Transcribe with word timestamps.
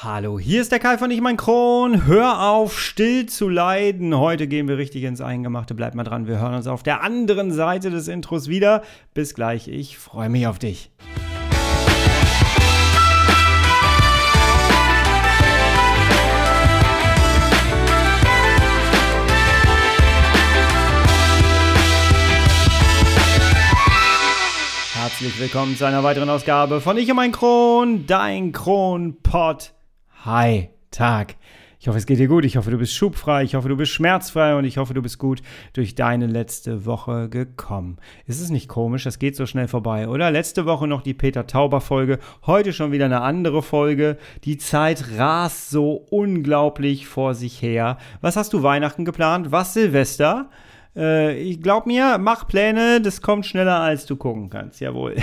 Hallo, 0.00 0.38
hier 0.38 0.60
ist 0.62 0.70
der 0.70 0.78
Kai 0.78 0.96
von 0.96 1.10
Ich 1.10 1.20
mein 1.20 1.36
Kron. 1.36 2.06
Hör 2.06 2.50
auf, 2.50 2.78
still 2.78 3.26
zu 3.26 3.48
leiden. 3.48 4.16
Heute 4.16 4.46
gehen 4.46 4.68
wir 4.68 4.78
richtig 4.78 5.02
ins 5.02 5.20
Eingemachte. 5.20 5.74
Bleib 5.74 5.96
mal 5.96 6.04
dran, 6.04 6.28
wir 6.28 6.38
hören 6.38 6.54
uns 6.54 6.68
auf 6.68 6.84
der 6.84 7.02
anderen 7.02 7.50
Seite 7.50 7.90
des 7.90 8.06
Intros 8.06 8.46
wieder. 8.46 8.84
Bis 9.12 9.34
gleich, 9.34 9.66
ich 9.66 9.98
freue 9.98 10.28
mich 10.28 10.46
auf 10.46 10.60
dich. 10.60 10.92
Herzlich 24.94 25.40
willkommen 25.40 25.76
zu 25.76 25.84
einer 25.84 26.04
weiteren 26.04 26.30
Ausgabe 26.30 26.80
von 26.80 26.96
Ich 26.98 27.10
und 27.10 27.16
mein 27.16 27.32
Kron, 27.32 28.06
dein 28.06 28.52
Kronpott. 28.52 29.72
Hi, 30.24 30.70
Tag. 30.90 31.36
Ich 31.78 31.86
hoffe, 31.86 31.96
es 31.96 32.04
geht 32.04 32.18
dir 32.18 32.26
gut. 32.26 32.44
Ich 32.44 32.56
hoffe, 32.56 32.72
du 32.72 32.78
bist 32.78 32.92
schubfrei. 32.92 33.44
Ich 33.44 33.54
hoffe, 33.54 33.68
du 33.68 33.76
bist 33.76 33.92
schmerzfrei. 33.92 34.56
Und 34.56 34.64
ich 34.64 34.76
hoffe, 34.76 34.92
du 34.92 35.00
bist 35.00 35.20
gut 35.20 35.42
durch 35.74 35.94
deine 35.94 36.26
letzte 36.26 36.86
Woche 36.86 37.28
gekommen. 37.28 37.98
Ist 38.26 38.40
es 38.40 38.50
nicht 38.50 38.66
komisch? 38.68 39.04
Das 39.04 39.20
geht 39.20 39.36
so 39.36 39.46
schnell 39.46 39.68
vorbei, 39.68 40.08
oder? 40.08 40.32
Letzte 40.32 40.66
Woche 40.66 40.88
noch 40.88 41.02
die 41.02 41.14
Peter 41.14 41.46
Tauber-Folge. 41.46 42.18
Heute 42.46 42.72
schon 42.72 42.90
wieder 42.90 43.04
eine 43.04 43.20
andere 43.20 43.62
Folge. 43.62 44.18
Die 44.42 44.58
Zeit 44.58 45.04
rast 45.18 45.70
so 45.70 45.92
unglaublich 46.10 47.06
vor 47.06 47.34
sich 47.34 47.62
her. 47.62 47.96
Was 48.20 48.34
hast 48.34 48.52
du 48.52 48.64
Weihnachten 48.64 49.04
geplant? 49.04 49.52
Was 49.52 49.72
Silvester? 49.72 50.50
Äh, 50.96 51.40
ich 51.40 51.60
glaub 51.60 51.86
mir, 51.86 52.18
mach 52.18 52.46
Pläne, 52.46 53.00
das 53.00 53.22
kommt 53.22 53.46
schneller, 53.46 53.80
als 53.80 54.06
du 54.06 54.16
gucken 54.16 54.50
kannst. 54.50 54.80
Jawohl. 54.80 55.16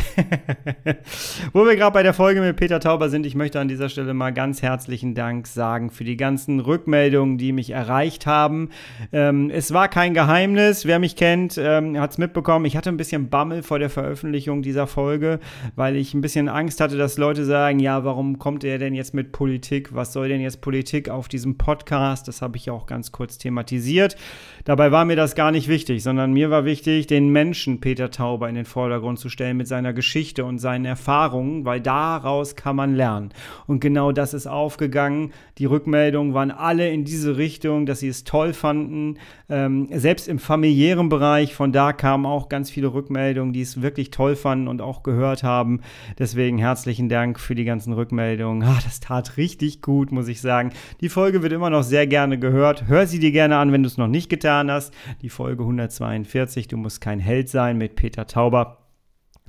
Wo 1.54 1.66
wir 1.66 1.76
gerade 1.76 1.94
bei 1.94 2.04
der 2.04 2.14
Folge 2.14 2.42
mit 2.42 2.56
Peter 2.56 2.80
Tauber 2.80 3.10
sind, 3.10 3.26
ich 3.26 3.36
möchte 3.36 3.60
an 3.60 3.68
dieser 3.68 3.90
Stelle 3.90 4.14
mal 4.14 4.32
ganz 4.32 4.62
herzlichen 4.62 5.16
Dank 5.16 5.48
sagen 5.48 5.90
für 5.90 6.04
die 6.04 6.18
ganzen 6.18 6.60
Rückmeldungen, 6.60 7.38
die 7.38 7.52
mich 7.52 7.72
erreicht 7.72 8.26
haben. 8.26 8.70
Ähm, 9.12 9.50
es 9.50 9.74
war 9.74 9.88
kein 9.88 10.14
Geheimnis. 10.14 10.86
Wer 10.86 11.00
mich 11.00 11.16
kennt, 11.16 11.58
ähm, 11.58 12.00
hat 12.00 12.12
es 12.12 12.18
mitbekommen. 12.18 12.66
Ich 12.66 12.78
hatte 12.78 12.90
ein 12.90 12.98
bisschen 12.98 13.30
Bammel 13.30 13.64
vor 13.64 13.80
der 13.80 13.90
Veröffentlichung 13.90 14.62
dieser 14.62 14.88
Folge, 14.88 15.40
weil 15.76 15.96
ich 15.96 16.14
ein 16.14 16.22
bisschen 16.22 16.48
Angst 16.48 16.80
hatte, 16.80 16.98
dass 16.98 17.18
Leute 17.18 17.44
sagen, 17.44 17.80
ja, 17.80 18.04
warum 18.04 18.40
kommt 18.40 18.64
er 18.64 18.78
denn 18.78 18.94
jetzt 18.94 19.14
mit 19.14 19.32
Politik? 19.32 19.94
Was 19.94 20.14
soll 20.14 20.30
denn 20.30 20.42
jetzt 20.42 20.62
Politik 20.62 21.10
auf 21.10 21.28
diesem 21.28 21.58
Podcast? 21.58 22.28
Das 22.28 22.42
habe 22.42 22.58
ich 22.58 22.68
ja 22.68 22.74
auch 22.74 22.86
ganz 22.86 23.12
kurz 23.12 23.38
thematisiert. 23.38 24.16
Dabei 24.64 24.92
war 24.92 25.06
mir 25.06 25.16
das 25.16 25.36
gar 25.36 25.52
nicht 25.52 25.55
wichtig, 25.68 26.04
sondern 26.04 26.34
mir 26.34 26.50
war 26.52 26.66
wichtig, 26.66 27.08
den 27.08 27.30
Menschen 27.30 27.80
Peter 27.80 28.12
Tauber 28.12 28.48
in 28.48 28.56
den 28.56 28.66
Vordergrund 28.66 29.20
zu 29.20 29.30
stellen 29.30 29.58
mit 29.58 29.68
seiner 29.68 29.92
Geschichte 29.92 30.46
und 30.46 30.60
seinen 30.60 30.86
Erfahrungen, 30.86 31.66
weil 31.66 31.82
daraus 31.82 32.56
kann 32.56 32.76
man 32.76 32.96
lernen. 32.96 33.30
Und 33.66 33.80
genau 33.80 34.12
das 34.12 34.34
ist 34.34 34.48
aufgegangen. 34.48 35.34
Die 35.58 35.66
Rückmeldungen 35.66 36.34
waren 36.34 36.52
alle 36.52 36.90
in 36.90 37.06
diese 37.06 37.38
Richtung, 37.38 37.86
dass 37.86 38.00
sie 38.00 38.08
es 38.08 38.24
toll 38.24 38.54
fanden. 38.54 39.18
Ähm, 39.50 39.90
selbst 39.92 40.28
im 40.28 40.40
familiären 40.40 41.10
Bereich, 41.10 41.54
von 41.54 41.72
da 41.72 41.92
kamen 41.94 42.26
auch 42.26 42.50
ganz 42.50 42.70
viele 42.70 42.94
Rückmeldungen, 42.94 43.54
die 43.54 43.62
es 43.62 43.82
wirklich 43.82 44.12
toll 44.12 44.36
fanden 44.36 44.68
und 44.68 44.82
auch 44.82 45.04
gehört 45.04 45.44
haben. 45.44 45.82
Deswegen 46.18 46.58
herzlichen 46.58 47.10
Dank 47.10 47.40
für 47.40 47.56
die 47.56 47.66
ganzen 47.66 47.94
Rückmeldungen. 47.94 48.64
Ah, 48.68 48.80
das 48.84 49.00
tat 49.00 49.38
richtig 49.38 49.82
gut, 49.82 50.12
muss 50.12 50.28
ich 50.28 50.42
sagen. 50.42 50.72
Die 51.02 51.10
Folge 51.10 51.42
wird 51.42 51.54
immer 51.54 51.70
noch 51.70 51.84
sehr 51.84 52.08
gerne 52.08 52.40
gehört. 52.40 52.88
Hör 52.88 53.08
sie 53.08 53.20
dir 53.20 53.32
gerne 53.32 53.58
an, 53.58 53.72
wenn 53.72 53.84
du 53.84 53.88
es 53.88 53.98
noch 53.98 54.08
nicht 54.08 54.30
getan 54.30 54.46
getan 54.46 54.72
hast. 54.72 54.94
Die 55.22 55.30
Folge 55.30 55.45
142, 55.54 56.68
Du 56.68 56.78
musst 56.78 57.02
kein 57.02 57.20
Held 57.20 57.50
sein 57.50 57.78
mit 57.78 57.96
Peter 57.96 58.28
Tauber 58.28 58.86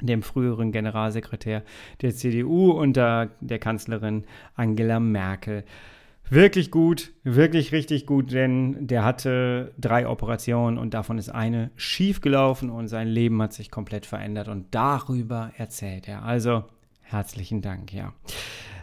dem 0.01 0.23
früheren 0.23 0.73
Generalsekretär 0.73 1.63
der 2.03 2.15
CDU 2.15 2.71
unter 2.71 3.31
der 3.41 3.59
Kanzlerin 3.59 4.25
Angela 4.55 5.01
Merkel. 5.01 5.65
Wirklich 6.29 6.73
gut, 6.73 7.13
wirklich 7.23 7.71
richtig 7.71 8.05
gut, 8.05 8.33
denn 8.33 8.89
der 8.89 9.05
hatte 9.05 9.73
drei 9.79 10.09
Operationen 10.09 10.77
und 10.77 10.93
davon 10.93 11.19
ist 11.19 11.29
eine 11.29 11.71
schief 11.77 12.21
gelaufen 12.21 12.69
und 12.69 12.89
sein 12.89 13.07
Leben 13.07 13.41
hat 13.41 13.53
sich 13.53 13.71
komplett 13.71 14.07
verändert 14.07 14.49
und 14.49 14.67
darüber 14.75 15.53
erzählt 15.57 16.09
er. 16.09 16.25
Also 16.25 16.65
herzlichen 17.03 17.63
Dank, 17.63 17.93
ja. 17.93 18.13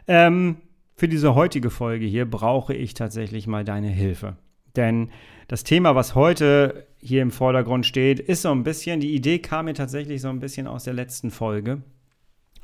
Ähm, 0.08 0.58
für 0.96 1.10
diese 1.10 1.36
heutige 1.36 1.70
Folge 1.70 2.06
hier 2.06 2.30
brauche 2.30 2.74
ich 2.74 2.94
tatsächlich 2.94 3.46
mal 3.46 3.66
deine 3.66 3.90
Hilfe. 3.90 4.38
Denn 4.76 5.10
das 5.48 5.64
Thema, 5.64 5.96
was 5.96 6.16
heute 6.16 6.88
hier 6.98 7.22
im 7.22 7.32
Vordergrund 7.32 7.86
steht, 7.86 8.20
ist 8.20 8.44
so 8.44 8.52
ein 8.52 8.64
bisschen, 8.64 9.00
die 9.00 9.14
Idee 9.14 9.40
kam 9.40 9.66
mir 9.66 9.74
tatsächlich 9.74 10.22
so 10.22 10.30
ein 10.30 10.40
bisschen 10.40 10.68
aus 10.68 10.86
der 10.86 10.94
letzten 10.94 11.32
Folge. 11.32 11.84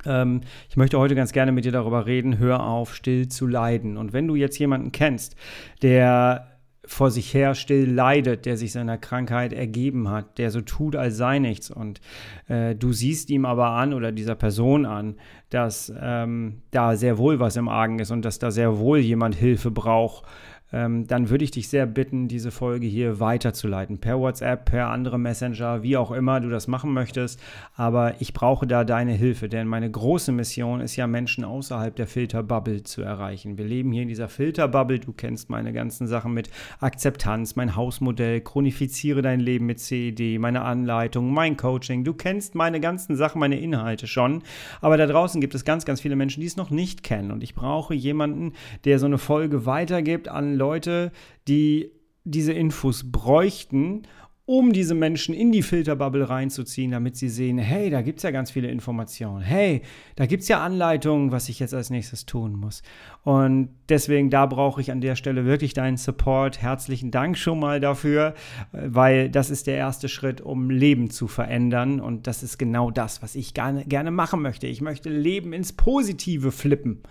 Ähm, 0.06 0.42
ich 0.70 0.78
möchte 0.78 0.98
heute 0.98 1.16
ganz 1.16 1.34
gerne 1.34 1.52
mit 1.52 1.66
dir 1.66 1.72
darüber 1.72 2.06
reden, 2.06 2.40
hör 2.40 2.64
auf, 2.64 2.96
still 2.96 3.28
zu 3.28 3.48
leiden. 3.48 3.98
Und 3.98 4.14
wenn 4.14 4.28
du 4.28 4.36
jetzt 4.36 4.58
jemanden 4.58 4.92
kennst, 4.92 5.36
der 5.82 6.48
vor 6.86 7.12
sich 7.12 7.34
her 7.36 7.54
still 7.54 7.88
leidet, 7.88 8.48
der 8.48 8.58
sich 8.58 8.72
seiner 8.72 8.98
Krankheit 8.98 9.54
ergeben 9.54 10.10
hat, 10.10 10.40
der 10.40 10.50
so 10.50 10.62
tut, 10.62 10.96
als 10.96 11.18
sei 11.18 11.38
nichts. 11.38 11.70
Und 11.70 12.02
äh, 12.48 12.74
du 12.74 12.94
siehst 12.94 13.30
ihm 13.30 13.46
aber 13.46 13.68
an 13.72 13.94
oder 13.94 14.12
dieser 14.12 14.34
Person 14.34 14.88
an, 14.88 15.16
dass 15.52 15.94
ähm, 16.02 16.64
da 16.72 16.96
sehr 16.96 17.20
wohl 17.20 17.40
was 17.40 17.58
im 17.58 17.68
Argen 17.68 18.00
ist 18.00 18.10
und 18.10 18.26
dass 18.26 18.40
da 18.40 18.50
sehr 18.50 18.80
wohl 18.80 18.98
jemand 18.98 19.36
Hilfe 19.36 19.70
braucht 19.70 20.26
ähm, 20.72 21.08
dann 21.08 21.30
würde 21.30 21.44
ich 21.44 21.52
dich 21.52 21.68
sehr 21.68 21.86
bitten, 21.86 22.28
diese 22.28 22.52
Folge 22.52 22.86
hier 22.86 23.20
weiterzuleiten. 23.20 23.98
Per 23.98 24.20
WhatsApp, 24.20 24.66
per 24.66 24.90
andere 24.90 25.18
Messenger, 25.18 25.82
wie 25.84 25.98
auch 25.98 26.12
immer 26.12 26.40
du 26.40 26.50
das 26.50 26.68
machen 26.68 26.94
möchtest. 26.94 27.40
Aber 27.76 28.16
ich 28.20 28.34
brauche 28.34 28.68
da 28.68 28.84
deine 28.84 29.14
Hilfe, 29.14 29.50
denn 29.50 29.68
meine 29.68 29.90
große 29.90 30.32
Mission 30.32 30.82
ist 30.82 30.96
ja, 30.96 31.08
Menschen 31.08 31.44
außerhalb 31.44 31.96
der 31.96 32.08
Filterbubble 32.08 32.84
zu 32.84 33.02
erreichen. 33.02 33.58
Wir 33.58 33.66
leben 33.66 33.92
hier 33.92 34.04
in 34.04 34.08
dieser 34.08 34.30
Filterbubble. 34.30 35.00
Du 35.00 35.12
kennst 35.12 35.50
meine 35.50 35.74
ganzen 35.74 36.08
Sachen 36.08 36.34
mit 36.34 36.50
Akzeptanz, 36.80 37.56
mein 37.56 37.76
Hausmodell, 37.76 38.42
chronifiziere 38.42 39.22
dein 39.22 39.40
Leben 39.40 39.66
mit 39.66 39.80
CED, 39.80 40.40
meine 40.40 40.62
Anleitung, 40.62 41.34
mein 41.34 41.58
Coaching. 41.58 42.04
Du 42.04 42.14
kennst 42.14 42.54
meine 42.54 42.80
ganzen 42.80 43.16
Sachen, 43.16 43.40
meine 43.40 43.60
Inhalte 43.60 44.06
schon. 44.06 44.44
Aber 44.82 44.98
da 44.98 45.08
draußen 45.08 45.42
gibt 45.42 45.56
es 45.56 45.66
ganz, 45.66 45.86
ganz 45.86 46.02
viele 46.02 46.16
Menschen, 46.16 46.42
die 46.42 46.48
es 46.48 46.58
noch 46.58 46.70
nicht 46.70 47.02
kennen. 47.02 47.32
Und 47.32 47.42
ich 47.42 47.56
brauche 47.56 47.96
jemanden, 47.96 48.54
der 48.86 49.00
so 49.00 49.08
eine 49.08 49.18
Folge 49.18 49.66
weitergibt 49.66 50.28
an 50.28 50.59
Leute, 50.60 51.12
die 51.48 51.92
diese 52.24 52.54
Infos 52.54 53.12
bräuchten, 53.12 54.04
um 54.50 54.74
diese 54.74 54.96
Menschen 54.96 55.36
in 55.36 55.52
die 55.52 55.62
Filterbubble 55.62 56.28
reinzuziehen, 56.28 56.90
damit 56.90 57.16
sie 57.16 57.30
sehen, 57.30 57.60
hey, 57.60 57.92
da 57.92 58.02
gibt 58.02 58.18
es 58.18 58.24
ja 58.24 58.32
ganz 58.32 58.50
viele 58.50 58.68
Informationen. 58.68 59.42
Hey, 59.42 59.84
da 60.16 60.26
gibt 60.26 60.42
es 60.42 60.50
ja 60.50 60.64
Anleitungen, 60.64 61.32
was 61.32 61.50
ich 61.50 61.60
jetzt 61.60 61.76
als 61.76 61.92
nächstes 61.92 62.26
tun 62.26 62.56
muss. 62.56 62.82
Und 63.22 63.70
deswegen, 63.90 64.32
da 64.32 64.48
brauche 64.48 64.82
ich 64.82 64.92
an 64.92 65.02
der 65.02 65.16
Stelle 65.16 65.46
wirklich 65.46 65.76
deinen 65.76 65.98
Support. 65.98 66.64
Herzlichen 66.64 67.12
Dank 67.12 67.38
schon 67.38 67.60
mal 67.60 67.80
dafür, 67.80 68.34
weil 68.72 69.30
das 69.30 69.52
ist 69.52 69.68
der 69.68 69.78
erste 69.78 70.10
Schritt, 70.10 70.42
um 70.42 70.72
Leben 70.72 71.12
zu 71.12 71.28
verändern. 71.28 72.00
Und 72.02 72.26
das 72.26 72.42
ist 72.42 72.58
genau 72.58 72.90
das, 72.90 73.22
was 73.22 73.36
ich 73.36 73.54
gerne, 73.54 73.86
gerne 73.86 74.10
machen 74.10 74.42
möchte. 74.42 74.66
Ich 74.66 74.82
möchte 74.82 75.12
Leben 75.12 75.54
ins 75.54 75.74
Positive 75.74 76.52
flippen. 76.52 77.04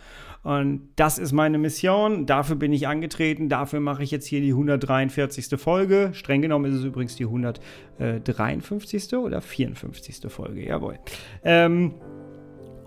Und 0.42 0.88
das 0.96 1.18
ist 1.18 1.32
meine 1.32 1.58
Mission. 1.58 2.26
Dafür 2.26 2.56
bin 2.56 2.72
ich 2.72 2.88
angetreten. 2.88 3.48
Dafür 3.48 3.80
mache 3.80 4.02
ich 4.02 4.10
jetzt 4.10 4.26
hier 4.26 4.40
die 4.40 4.50
143. 4.50 5.60
Folge. 5.60 6.10
Streng 6.12 6.42
genommen 6.42 6.66
ist 6.66 6.78
es 6.78 6.84
übrigens 6.84 7.16
die 7.16 7.24
153. 7.24 9.14
oder 9.14 9.40
54. 9.40 10.30
Folge. 10.30 10.66
Jawohl. 10.66 10.98
Ähm, 11.44 11.94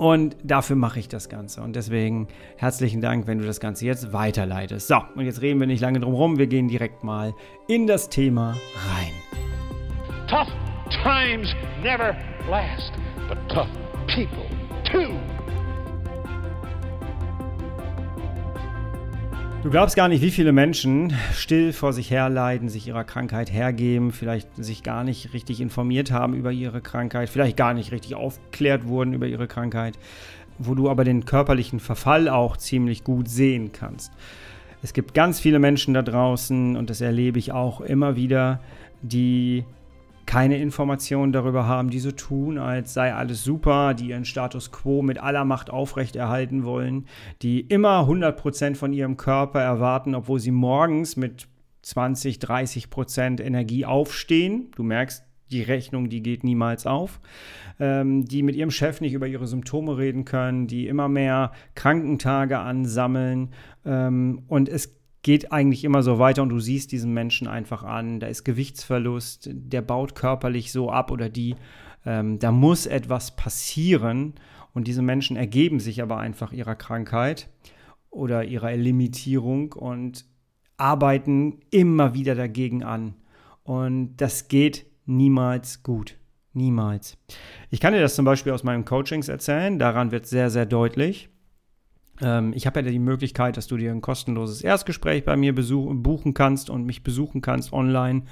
und 0.01 0.35
dafür 0.43 0.75
mache 0.75 0.99
ich 0.99 1.09
das 1.09 1.29
Ganze. 1.29 1.61
Und 1.61 1.75
deswegen 1.75 2.27
herzlichen 2.57 3.01
Dank, 3.01 3.27
wenn 3.27 3.37
du 3.37 3.45
das 3.45 3.59
Ganze 3.59 3.85
jetzt 3.85 4.13
weiterleitest. 4.13 4.87
So, 4.87 4.97
und 5.15 5.25
jetzt 5.25 5.43
reden 5.43 5.59
wir 5.59 5.67
nicht 5.67 5.81
lange 5.81 5.99
drum 5.99 6.15
rum. 6.15 6.39
Wir 6.39 6.47
gehen 6.47 6.67
direkt 6.67 7.03
mal 7.03 7.35
in 7.67 7.85
das 7.85 8.09
Thema 8.09 8.57
rein. 8.89 9.13
Tough 10.27 10.47
times 11.03 11.53
never 11.83 12.15
last, 12.49 12.93
but 13.29 13.37
tough 13.47 13.69
people 14.07 14.49
too. 14.83 15.13
Du 19.63 19.69
glaubst 19.69 19.95
gar 19.95 20.07
nicht, 20.07 20.23
wie 20.23 20.31
viele 20.31 20.53
Menschen 20.53 21.13
still 21.35 21.71
vor 21.71 21.93
sich 21.93 22.09
herleiden, 22.09 22.67
sich 22.67 22.87
ihrer 22.87 23.03
Krankheit 23.03 23.53
hergeben, 23.53 24.11
vielleicht 24.11 24.49
sich 24.55 24.81
gar 24.81 25.03
nicht 25.03 25.33
richtig 25.33 25.61
informiert 25.61 26.11
haben 26.11 26.33
über 26.33 26.51
ihre 26.51 26.81
Krankheit, 26.81 27.29
vielleicht 27.29 27.57
gar 27.57 27.75
nicht 27.75 27.91
richtig 27.91 28.15
aufgeklärt 28.15 28.87
wurden 28.87 29.13
über 29.13 29.27
ihre 29.27 29.47
Krankheit, 29.47 29.99
wo 30.57 30.73
du 30.73 30.89
aber 30.89 31.03
den 31.03 31.25
körperlichen 31.25 31.79
Verfall 31.79 32.27
auch 32.27 32.57
ziemlich 32.57 33.03
gut 33.03 33.29
sehen 33.29 33.71
kannst. 33.71 34.11
Es 34.81 34.93
gibt 34.93 35.13
ganz 35.13 35.39
viele 35.39 35.59
Menschen 35.59 35.93
da 35.93 36.01
draußen 36.01 36.75
und 36.75 36.89
das 36.89 36.99
erlebe 36.99 37.37
ich 37.37 37.51
auch 37.51 37.81
immer 37.81 38.15
wieder, 38.15 38.61
die 39.03 39.63
keine 40.31 40.59
Informationen 40.59 41.33
darüber 41.33 41.67
haben, 41.67 41.89
die 41.89 41.99
so 41.99 42.13
tun, 42.13 42.57
als 42.57 42.93
sei 42.93 43.13
alles 43.13 43.43
super, 43.43 43.93
die 43.93 44.07
ihren 44.07 44.23
Status 44.23 44.71
quo 44.71 45.01
mit 45.01 45.17
aller 45.21 45.43
Macht 45.43 45.69
aufrechterhalten 45.69 46.63
wollen, 46.63 47.05
die 47.41 47.59
immer 47.59 48.07
100% 48.07 48.75
von 48.75 48.93
ihrem 48.93 49.17
Körper 49.17 49.59
erwarten, 49.59 50.15
obwohl 50.15 50.39
sie 50.39 50.51
morgens 50.51 51.17
mit 51.17 51.49
20, 51.81 52.37
30% 52.37 53.41
Energie 53.41 53.85
aufstehen. 53.85 54.71
Du 54.77 54.83
merkst, 54.83 55.25
die 55.51 55.63
Rechnung, 55.63 56.07
die 56.07 56.23
geht 56.23 56.45
niemals 56.45 56.87
auf, 56.87 57.19
ähm, 57.81 58.23
die 58.23 58.41
mit 58.41 58.55
ihrem 58.55 58.71
Chef 58.71 59.01
nicht 59.01 59.11
über 59.11 59.27
ihre 59.27 59.47
Symptome 59.47 59.97
reden 59.97 60.23
können, 60.23 60.65
die 60.65 60.87
immer 60.87 61.09
mehr 61.09 61.51
Krankentage 61.75 62.57
ansammeln 62.57 63.49
ähm, 63.85 64.43
und 64.47 64.69
es 64.69 65.00
geht 65.21 65.51
eigentlich 65.51 65.83
immer 65.83 66.03
so 66.03 66.19
weiter 66.19 66.41
und 66.41 66.49
du 66.49 66.59
siehst 66.59 66.91
diesen 66.91 67.13
Menschen 67.13 67.47
einfach 67.47 67.83
an, 67.83 68.19
da 68.19 68.27
ist 68.27 68.43
Gewichtsverlust, 68.43 69.49
der 69.51 69.81
baut 69.81 70.15
körperlich 70.15 70.71
so 70.71 70.89
ab 70.89 71.11
oder 71.11 71.29
die, 71.29 71.55
ähm, 72.05 72.39
da 72.39 72.51
muss 72.51 72.85
etwas 72.85 73.35
passieren 73.35 74.33
und 74.73 74.87
diese 74.87 75.01
Menschen 75.01 75.37
ergeben 75.37 75.79
sich 75.79 76.01
aber 76.01 76.17
einfach 76.17 76.53
ihrer 76.53 76.75
Krankheit 76.75 77.49
oder 78.09 78.43
ihrer 78.45 78.75
Limitierung 78.75 79.73
und 79.73 80.25
arbeiten 80.77 81.59
immer 81.69 82.13
wieder 82.13 82.35
dagegen 82.35 82.83
an. 82.83 83.15
Und 83.63 84.17
das 84.17 84.47
geht 84.47 84.85
niemals 85.05 85.83
gut. 85.83 86.17
Niemals. 86.53 87.17
Ich 87.69 87.79
kann 87.79 87.93
dir 87.93 88.01
das 88.01 88.15
zum 88.15 88.25
Beispiel 88.25 88.51
aus 88.51 88.63
meinen 88.63 88.83
Coachings 88.83 89.29
erzählen. 89.29 89.79
Daran 89.79 90.11
wird 90.11 90.25
sehr, 90.25 90.49
sehr 90.49 90.65
deutlich. 90.65 91.29
Ähm, 92.21 92.53
ich 92.55 92.65
habe 92.65 92.81
ja 92.81 92.89
die 92.89 92.99
Möglichkeit, 92.99 93.57
dass 93.57 93.67
du 93.67 93.77
dir 93.77 93.91
ein 93.91 94.01
kostenloses 94.01 94.61
Erstgespräch 94.61 95.23
bei 95.23 95.35
mir 95.35 95.53
buchen 95.55 96.33
kannst 96.33 96.69
und 96.69 96.85
mich 96.85 97.03
besuchen 97.03 97.41
kannst 97.41 97.71
online. 97.71 98.23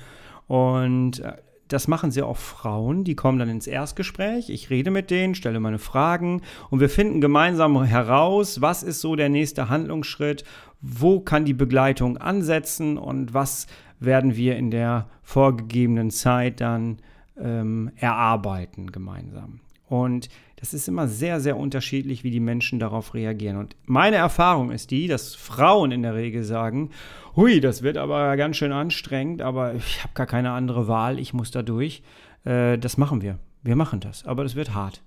Und 0.47 1.19
äh, 1.19 1.33
das 1.69 1.87
machen 1.87 2.09
sehr 2.11 2.27
oft 2.27 2.41
Frauen, 2.41 3.03
die 3.03 3.15
kommen 3.15 3.37
dann 3.37 3.47
ins 3.47 3.67
Erstgespräch, 3.67 4.49
ich 4.49 4.71
rede 4.71 4.89
mit 4.89 5.11
denen, 5.11 5.35
stelle 5.35 5.59
meine 5.59 5.77
Fragen 5.77 6.41
und 6.71 6.79
wir 6.79 6.89
finden 6.89 7.21
gemeinsam 7.21 7.81
heraus, 7.83 8.59
was 8.59 8.81
ist 8.81 9.01
so 9.01 9.15
der 9.15 9.29
nächste 9.29 9.69
Handlungsschritt, 9.69 10.43
wo 10.81 11.19
kann 11.19 11.45
die 11.45 11.53
Begleitung 11.53 12.17
ansetzen 12.17 12.97
und 12.97 13.35
was 13.35 13.67
werden 13.99 14.35
wir 14.35 14.57
in 14.57 14.71
der 14.71 15.07
vorgegebenen 15.21 16.09
Zeit 16.09 16.59
dann 16.59 16.97
ähm, 17.39 17.91
erarbeiten 17.97 18.91
gemeinsam. 18.91 19.59
Und 19.87 20.29
das 20.59 20.73
ist 20.73 20.89
immer 20.89 21.07
sehr, 21.07 21.39
sehr 21.39 21.56
unterschiedlich, 21.56 22.25
wie 22.25 22.31
die 22.31 22.41
Menschen 22.41 22.79
darauf 22.79 23.13
reagieren. 23.13 23.56
Und 23.56 23.77
meine 23.85 24.17
Erfahrung 24.17 24.71
ist 24.71 24.91
die, 24.91 25.07
dass 25.07 25.33
Frauen 25.33 25.94
in 25.94 26.01
der 26.01 26.15
Regel 26.15 26.44
sagen, 26.44 26.89
hui, 27.33 27.61
das 27.61 27.81
wird 27.81 27.95
aber 27.95 28.35
ganz 28.35 28.57
schön 28.57 28.73
anstrengend, 28.73 29.41
aber 29.41 29.75
ich 29.75 30.03
habe 30.03 30.13
gar 30.15 30.25
keine 30.25 30.51
andere 30.51 30.89
Wahl, 30.89 31.17
ich 31.17 31.33
muss 31.33 31.51
da 31.51 31.61
durch. 31.61 32.03
Äh, 32.44 32.77
das 32.77 32.97
machen 32.97 33.21
wir. 33.21 33.39
Wir 33.63 33.77
machen 33.77 34.01
das, 34.01 34.25
aber 34.25 34.44
das 34.44 34.56
wird 34.56 34.73
hart. 34.73 35.01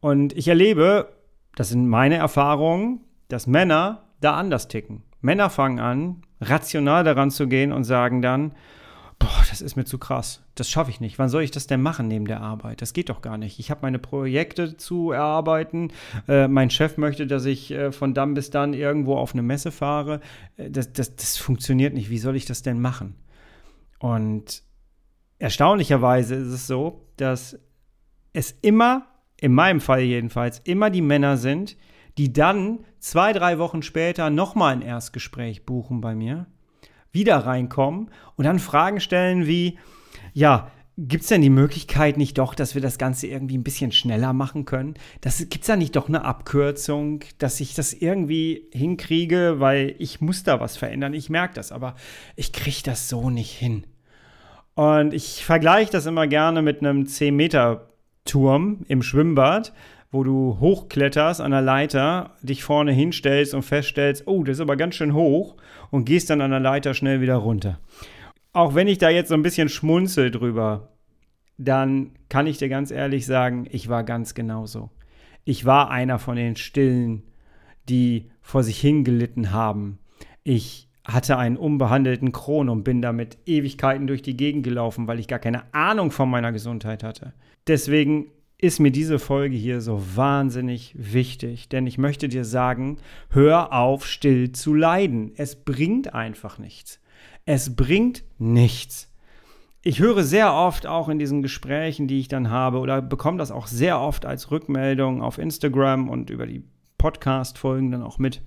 Und 0.00 0.34
ich 0.34 0.48
erlebe, 0.48 1.10
das 1.56 1.70
sind 1.70 1.88
meine 1.88 2.16
Erfahrungen, 2.16 3.00
dass 3.28 3.46
Männer 3.46 4.02
da 4.20 4.36
anders 4.36 4.68
ticken. 4.68 5.04
Männer 5.22 5.48
fangen 5.48 5.80
an, 5.80 6.22
rational 6.38 7.02
daran 7.02 7.30
zu 7.30 7.48
gehen 7.48 7.72
und 7.72 7.84
sagen 7.84 8.20
dann, 8.20 8.52
das 9.50 9.60
ist 9.60 9.74
mir 9.74 9.84
zu 9.84 9.98
krass. 9.98 10.42
Das 10.54 10.70
schaffe 10.70 10.90
ich 10.90 11.00
nicht. 11.00 11.18
Wann 11.18 11.28
soll 11.28 11.42
ich 11.42 11.50
das 11.50 11.66
denn 11.66 11.82
machen 11.82 12.06
neben 12.06 12.26
der 12.26 12.40
Arbeit? 12.40 12.82
Das 12.82 12.92
geht 12.92 13.08
doch 13.08 13.20
gar 13.20 13.36
nicht. 13.36 13.58
Ich 13.58 13.70
habe 13.70 13.80
meine 13.82 13.98
Projekte 13.98 14.76
zu 14.76 15.10
erarbeiten. 15.10 15.92
Äh, 16.28 16.46
mein 16.46 16.70
Chef 16.70 16.96
möchte, 16.96 17.26
dass 17.26 17.44
ich 17.46 17.72
äh, 17.72 17.90
von 17.90 18.14
dann 18.14 18.34
bis 18.34 18.50
dann 18.50 18.74
irgendwo 18.74 19.16
auf 19.16 19.32
eine 19.32 19.42
Messe 19.42 19.72
fahre. 19.72 20.20
Äh, 20.56 20.70
das, 20.70 20.92
das, 20.92 21.16
das 21.16 21.36
funktioniert 21.36 21.94
nicht. 21.94 22.10
Wie 22.10 22.18
soll 22.18 22.36
ich 22.36 22.46
das 22.46 22.62
denn 22.62 22.80
machen? 22.80 23.16
Und 23.98 24.62
erstaunlicherweise 25.40 26.36
ist 26.36 26.52
es 26.52 26.66
so, 26.68 27.08
dass 27.16 27.58
es 28.32 28.52
immer, 28.62 29.06
in 29.40 29.52
meinem 29.52 29.80
Fall 29.80 30.02
jedenfalls, 30.02 30.60
immer 30.60 30.90
die 30.90 31.02
Männer 31.02 31.36
sind, 31.36 31.76
die 32.18 32.32
dann 32.32 32.84
zwei, 33.00 33.32
drei 33.32 33.58
Wochen 33.58 33.82
später 33.82 34.30
nochmal 34.30 34.74
ein 34.74 34.82
Erstgespräch 34.82 35.66
buchen 35.66 36.00
bei 36.00 36.14
mir 36.14 36.46
wieder 37.12 37.38
reinkommen 37.38 38.10
und 38.36 38.44
dann 38.44 38.58
Fragen 38.58 39.00
stellen 39.00 39.46
wie, 39.46 39.78
ja, 40.32 40.70
Gibt 41.02 41.22
es 41.22 41.28
denn 41.28 41.40
die 41.40 41.48
Möglichkeit 41.48 42.18
nicht 42.18 42.36
doch, 42.36 42.54
dass 42.54 42.74
wir 42.74 42.82
das 42.82 42.98
Ganze 42.98 43.26
irgendwie 43.26 43.56
ein 43.56 43.62
bisschen 43.62 43.90
schneller 43.90 44.34
machen 44.34 44.66
können? 44.66 44.94
Gibt 45.22 45.62
es 45.62 45.66
da 45.66 45.74
nicht 45.74 45.96
doch 45.96 46.08
eine 46.08 46.26
Abkürzung, 46.26 47.20
dass 47.38 47.58
ich 47.60 47.74
das 47.74 47.94
irgendwie 47.94 48.68
hinkriege, 48.70 49.60
weil 49.60 49.94
ich 49.98 50.20
muss 50.20 50.42
da 50.42 50.60
was 50.60 50.76
verändern. 50.76 51.14
Ich 51.14 51.30
merke 51.30 51.54
das, 51.54 51.72
aber 51.72 51.94
ich 52.36 52.52
kriege 52.52 52.82
das 52.84 53.08
so 53.08 53.30
nicht 53.30 53.52
hin. 53.52 53.86
Und 54.74 55.14
ich 55.14 55.42
vergleiche 55.42 55.90
das 55.90 56.04
immer 56.04 56.26
gerne 56.26 56.60
mit 56.60 56.80
einem 56.80 57.04
10-Meter-Turm 57.04 58.84
im 58.86 59.02
Schwimmbad, 59.02 59.72
wo 60.10 60.24
du 60.24 60.58
hochkletterst 60.58 61.40
an 61.40 61.52
der 61.52 61.62
Leiter, 61.62 62.36
dich 62.42 62.64
vorne 62.64 62.92
hinstellst 62.92 63.54
und 63.54 63.62
feststellst, 63.62 64.26
oh, 64.26 64.42
das 64.42 64.56
ist 64.56 64.60
aber 64.60 64.76
ganz 64.76 64.96
schön 64.96 65.14
hoch 65.14 65.56
und 65.90 66.04
gehst 66.04 66.30
dann 66.30 66.40
an 66.40 66.50
der 66.50 66.60
Leiter 66.60 66.94
schnell 66.94 67.20
wieder 67.20 67.36
runter. 67.36 67.78
Auch 68.52 68.74
wenn 68.74 68.88
ich 68.88 68.98
da 68.98 69.08
jetzt 69.08 69.28
so 69.28 69.34
ein 69.34 69.42
bisschen 69.42 69.68
schmunzel 69.68 70.30
drüber, 70.30 70.88
dann 71.58 72.12
kann 72.28 72.46
ich 72.46 72.58
dir 72.58 72.68
ganz 72.68 72.90
ehrlich 72.90 73.26
sagen, 73.26 73.66
ich 73.70 73.88
war 73.88 74.02
ganz 74.02 74.34
genauso. 74.34 74.90
Ich 75.44 75.64
war 75.64 75.90
einer 75.90 76.18
von 76.18 76.36
den 76.36 76.56
Stillen, 76.56 77.22
die 77.88 78.30
vor 78.40 78.62
sich 78.64 78.80
hingelitten 78.80 79.52
haben. 79.52 79.98
Ich 80.42 80.88
hatte 81.06 81.38
einen 81.38 81.56
unbehandelten 81.56 82.32
Kron 82.32 82.68
und 82.68 82.82
bin 82.82 83.02
damit 83.02 83.38
Ewigkeiten 83.46 84.06
durch 84.06 84.22
die 84.22 84.36
Gegend 84.36 84.64
gelaufen, 84.64 85.06
weil 85.06 85.18
ich 85.18 85.28
gar 85.28 85.38
keine 85.38 85.72
Ahnung 85.72 86.10
von 86.10 86.28
meiner 86.28 86.52
Gesundheit 86.52 87.02
hatte. 87.02 87.32
Deswegen 87.66 88.26
ist 88.62 88.78
mir 88.78 88.90
diese 88.90 89.18
Folge 89.18 89.56
hier 89.56 89.80
so 89.80 90.02
wahnsinnig 90.16 90.94
wichtig, 90.96 91.68
denn 91.68 91.86
ich 91.86 91.96
möchte 91.98 92.28
dir 92.28 92.44
sagen, 92.44 92.98
hör 93.30 93.72
auf, 93.72 94.06
still 94.06 94.52
zu 94.52 94.74
leiden. 94.74 95.32
Es 95.36 95.56
bringt 95.56 96.14
einfach 96.14 96.58
nichts. 96.58 97.00
Es 97.46 97.74
bringt 97.74 98.22
nichts. 98.38 99.10
Ich 99.82 99.98
höre 99.98 100.24
sehr 100.24 100.52
oft 100.52 100.86
auch 100.86 101.08
in 101.08 101.18
diesen 101.18 101.40
Gesprächen, 101.40 102.06
die 102.06 102.20
ich 102.20 102.28
dann 102.28 102.50
habe, 102.50 102.80
oder 102.80 103.00
bekomme 103.00 103.38
das 103.38 103.50
auch 103.50 103.66
sehr 103.66 103.98
oft 103.98 104.26
als 104.26 104.50
Rückmeldung 104.50 105.22
auf 105.22 105.38
Instagram 105.38 106.10
und 106.10 106.28
über 106.28 106.46
die 106.46 106.62
Podcast-Folgen 106.98 107.90
dann 107.90 108.02
auch 108.02 108.18
mit, 108.18 108.42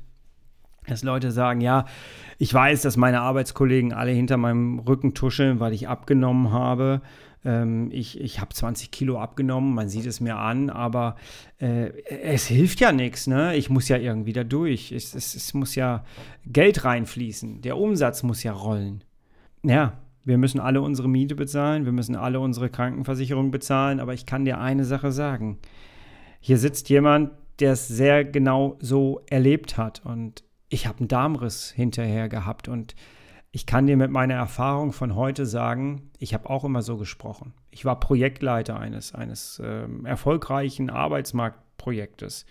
dass 0.87 1.03
Leute 1.03 1.31
sagen, 1.31 1.61
ja, 1.61 1.85
ich 2.37 2.53
weiß, 2.53 2.81
dass 2.81 2.97
meine 2.97 3.21
Arbeitskollegen 3.21 3.93
alle 3.93 4.11
hinter 4.11 4.37
meinem 4.37 4.79
Rücken 4.79 5.13
tuscheln, 5.13 5.59
weil 5.59 5.73
ich 5.73 5.87
abgenommen 5.87 6.51
habe. 6.51 7.01
Ähm, 7.45 7.89
ich 7.91 8.19
ich 8.19 8.39
habe 8.39 8.53
20 8.53 8.91
Kilo 8.91 9.19
abgenommen, 9.19 9.73
man 9.73 9.89
sieht 9.89 10.05
es 10.05 10.19
mir 10.19 10.37
an, 10.37 10.69
aber 10.69 11.15
äh, 11.59 11.89
es 12.07 12.47
hilft 12.47 12.79
ja 12.79 12.91
nichts. 12.91 13.27
Ne? 13.27 13.55
Ich 13.55 13.69
muss 13.69 13.87
ja 13.87 13.97
irgendwie 13.97 14.33
da 14.33 14.43
durch. 14.43 14.91
Es, 14.91 15.13
es, 15.13 15.35
es 15.35 15.53
muss 15.53 15.75
ja 15.75 16.03
Geld 16.45 16.85
reinfließen. 16.85 17.61
Der 17.61 17.77
Umsatz 17.77 18.23
muss 18.23 18.43
ja 18.43 18.53
rollen. 18.53 19.03
Ja, 19.63 19.93
wir 20.25 20.37
müssen 20.37 20.59
alle 20.59 20.81
unsere 20.81 21.09
Miete 21.09 21.35
bezahlen, 21.35 21.85
wir 21.85 21.91
müssen 21.91 22.15
alle 22.15 22.39
unsere 22.39 22.69
Krankenversicherung 22.69 23.51
bezahlen, 23.51 23.99
aber 23.99 24.13
ich 24.13 24.25
kann 24.25 24.45
dir 24.45 24.59
eine 24.59 24.85
Sache 24.85 25.11
sagen. 25.11 25.59
Hier 26.39 26.57
sitzt 26.57 26.89
jemand, 26.89 27.31
der 27.59 27.73
es 27.73 27.87
sehr 27.87 28.23
genau 28.25 28.77
so 28.79 29.21
erlebt 29.29 29.77
hat 29.77 30.01
und 30.05 30.43
ich 30.73 30.87
habe 30.87 30.99
einen 30.99 31.07
Darmriss 31.07 31.69
hinterher 31.69 32.27
gehabt 32.29 32.67
und 32.67 32.95
ich 33.51 33.67
kann 33.67 33.85
dir 33.85 33.95
mit 33.95 34.09
meiner 34.09 34.33
Erfahrung 34.33 34.91
von 34.91 35.15
heute 35.15 35.45
sagen, 35.45 36.09
ich 36.17 36.33
habe 36.33 36.49
auch 36.49 36.63
immer 36.63 36.81
so 36.81 36.97
gesprochen. 36.97 37.53
Ich 37.69 37.85
war 37.85 37.99
Projektleiter 37.99 38.79
eines, 38.79 39.13
eines 39.13 39.59
äh, 39.59 39.87
erfolgreichen 40.05 40.89
Arbeitsmarktprojektes. 40.89 42.47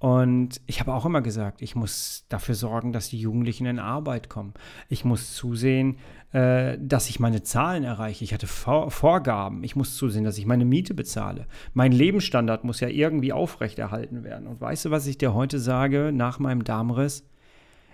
Und 0.00 0.60
ich 0.66 0.80
habe 0.80 0.92
auch 0.92 1.06
immer 1.06 1.22
gesagt, 1.22 1.62
ich 1.62 1.76
muss 1.76 2.26
dafür 2.28 2.56
sorgen, 2.56 2.92
dass 2.92 3.08
die 3.08 3.20
Jugendlichen 3.20 3.66
in 3.66 3.78
Arbeit 3.78 4.28
kommen. 4.28 4.54
Ich 4.88 5.04
muss 5.04 5.32
zusehen, 5.32 5.98
äh, 6.32 6.76
dass 6.80 7.08
ich 7.08 7.20
meine 7.20 7.44
Zahlen 7.44 7.84
erreiche. 7.84 8.24
Ich 8.24 8.34
hatte 8.34 8.48
Vor 8.48 8.90
Vorgaben. 8.90 9.62
Ich 9.62 9.76
muss 9.76 9.94
zusehen, 9.94 10.24
dass 10.24 10.38
ich 10.38 10.46
meine 10.46 10.64
Miete 10.64 10.94
bezahle. 10.94 11.46
Mein 11.72 11.92
Lebensstandard 11.92 12.64
muss 12.64 12.80
ja 12.80 12.88
irgendwie 12.88 13.32
aufrechterhalten 13.32 14.24
werden. 14.24 14.48
Und 14.48 14.60
weißt 14.60 14.86
du, 14.86 14.90
was 14.90 15.06
ich 15.06 15.18
dir 15.18 15.34
heute 15.34 15.60
sage 15.60 16.10
nach 16.12 16.40
meinem 16.40 16.64
Darmriss? 16.64 17.24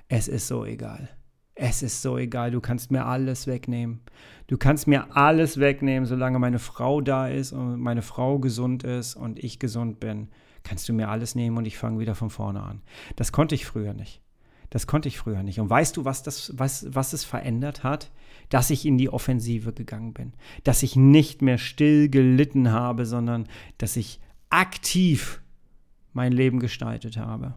Es 0.08 0.28
ist 0.28 0.48
so 0.48 0.64
egal. 0.64 1.08
Es 1.54 1.82
ist 1.82 2.02
so 2.02 2.16
egal, 2.16 2.52
du 2.52 2.60
kannst 2.60 2.92
mir 2.92 3.04
alles 3.04 3.46
wegnehmen. 3.48 4.00
Du 4.46 4.56
kannst 4.56 4.86
mir 4.86 5.16
alles 5.16 5.58
wegnehmen, 5.58 6.06
solange 6.06 6.38
meine 6.38 6.60
Frau 6.60 7.00
da 7.00 7.26
ist 7.26 7.52
und 7.52 7.80
meine 7.80 8.02
Frau 8.02 8.38
gesund 8.38 8.84
ist 8.84 9.16
und 9.16 9.42
ich 9.42 9.58
gesund 9.58 9.98
bin. 9.98 10.28
Kannst 10.62 10.88
du 10.88 10.92
mir 10.92 11.08
alles 11.08 11.34
nehmen 11.34 11.56
und 11.56 11.66
ich 11.66 11.76
fange 11.76 11.98
wieder 11.98 12.14
von 12.14 12.30
vorne 12.30 12.62
an. 12.62 12.82
Das 13.16 13.32
konnte 13.32 13.54
ich 13.56 13.66
früher 13.66 13.92
nicht. 13.92 14.22
Das 14.70 14.86
konnte 14.86 15.08
ich 15.08 15.18
früher 15.18 15.42
nicht. 15.42 15.60
Und 15.60 15.68
weißt 15.68 15.96
du, 15.96 16.04
was, 16.04 16.22
das, 16.22 16.52
was, 16.56 16.86
was 16.94 17.12
es 17.12 17.24
verändert 17.24 17.82
hat? 17.82 18.12
Dass 18.50 18.70
ich 18.70 18.86
in 18.86 18.98
die 18.98 19.08
Offensive 19.08 19.72
gegangen 19.72 20.12
bin. 20.12 20.34
Dass 20.62 20.82
ich 20.82 20.94
nicht 20.94 21.42
mehr 21.42 21.58
still 21.58 22.08
gelitten 22.08 22.70
habe, 22.70 23.04
sondern 23.04 23.48
dass 23.78 23.96
ich 23.96 24.20
aktiv 24.50 25.40
mein 26.12 26.32
Leben 26.32 26.60
gestaltet 26.60 27.16
habe. 27.16 27.54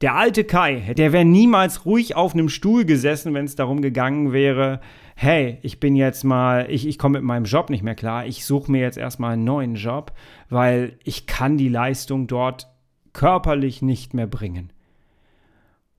Der 0.00 0.14
alte 0.14 0.44
Kai, 0.44 0.94
der 0.96 1.12
wäre 1.12 1.24
niemals 1.24 1.84
ruhig 1.84 2.14
auf 2.14 2.32
einem 2.32 2.48
Stuhl 2.48 2.84
gesessen, 2.84 3.34
wenn 3.34 3.46
es 3.46 3.56
darum 3.56 3.82
gegangen 3.82 4.32
wäre, 4.32 4.80
hey, 5.16 5.58
ich 5.62 5.80
bin 5.80 5.96
jetzt 5.96 6.22
mal, 6.22 6.70
ich, 6.70 6.86
ich 6.86 6.98
komme 6.98 7.18
mit 7.18 7.26
meinem 7.26 7.46
Job 7.46 7.68
nicht 7.68 7.82
mehr 7.82 7.96
klar, 7.96 8.24
ich 8.24 8.44
suche 8.44 8.70
mir 8.70 8.80
jetzt 8.80 8.96
erstmal 8.96 9.32
einen 9.32 9.42
neuen 9.42 9.74
Job, 9.74 10.12
weil 10.48 10.96
ich 11.02 11.26
kann 11.26 11.56
die 11.56 11.68
Leistung 11.68 12.28
dort 12.28 12.68
körperlich 13.12 13.82
nicht 13.82 14.14
mehr 14.14 14.28
bringen. 14.28 14.72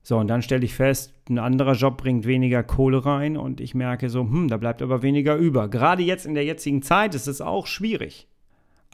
So, 0.02 0.16
und 0.16 0.28
dann 0.28 0.40
stelle 0.40 0.64
ich 0.64 0.72
fest, 0.72 1.12
ein 1.28 1.38
anderer 1.38 1.74
Job 1.74 1.98
bringt 1.98 2.24
weniger 2.24 2.62
Kohle 2.62 3.04
rein 3.04 3.36
und 3.36 3.60
ich 3.60 3.74
merke 3.74 4.08
so, 4.08 4.22
hm, 4.22 4.48
da 4.48 4.56
bleibt 4.56 4.80
aber 4.80 5.02
weniger 5.02 5.36
über. 5.36 5.68
Gerade 5.68 6.02
jetzt 6.02 6.24
in 6.24 6.32
der 6.32 6.44
jetzigen 6.44 6.80
Zeit 6.80 7.14
ist 7.14 7.28
es 7.28 7.42
auch 7.42 7.66
schwierig. 7.66 8.28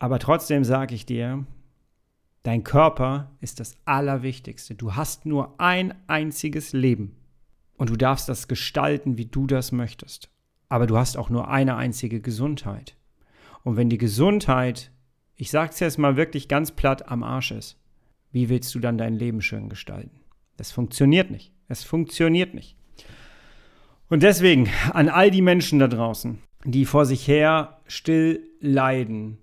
Aber 0.00 0.18
trotzdem 0.18 0.64
sage 0.64 0.96
ich 0.96 1.06
dir, 1.06 1.46
dein 2.46 2.62
Körper 2.62 3.32
ist 3.40 3.58
das 3.58 3.76
Allerwichtigste. 3.86 4.76
Du 4.76 4.94
hast 4.94 5.26
nur 5.26 5.60
ein 5.60 5.94
einziges 6.06 6.72
Leben 6.72 7.16
und 7.76 7.90
du 7.90 7.96
darfst 7.96 8.28
das 8.28 8.46
gestalten, 8.46 9.18
wie 9.18 9.26
du 9.26 9.48
das 9.48 9.72
möchtest. 9.72 10.30
Aber 10.68 10.86
du 10.86 10.96
hast 10.96 11.16
auch 11.16 11.28
nur 11.28 11.48
eine 11.48 11.76
einzige 11.76 12.20
Gesundheit. 12.20 12.96
Und 13.64 13.76
wenn 13.76 13.90
die 13.90 13.98
Gesundheit, 13.98 14.92
ich 15.34 15.50
sage 15.50 15.70
es 15.72 15.80
jetzt 15.80 15.98
mal 15.98 16.16
wirklich 16.16 16.46
ganz 16.46 16.70
platt, 16.70 17.08
am 17.08 17.24
Arsch 17.24 17.50
ist, 17.50 17.80
wie 18.30 18.48
willst 18.48 18.72
du 18.74 18.78
dann 18.78 18.96
dein 18.96 19.14
Leben 19.14 19.42
schön 19.42 19.68
gestalten? 19.68 20.20
Das 20.56 20.70
funktioniert 20.70 21.30
nicht. 21.30 21.52
Es 21.68 21.82
funktioniert 21.82 22.54
nicht. 22.54 22.76
Und 24.08 24.22
deswegen 24.22 24.68
an 24.92 25.08
all 25.08 25.32
die 25.32 25.42
Menschen 25.42 25.80
da 25.80 25.88
draußen, 25.88 26.38
die 26.64 26.84
vor 26.84 27.06
sich 27.06 27.26
her 27.26 27.80
still 27.88 28.48
leiden, 28.60 29.38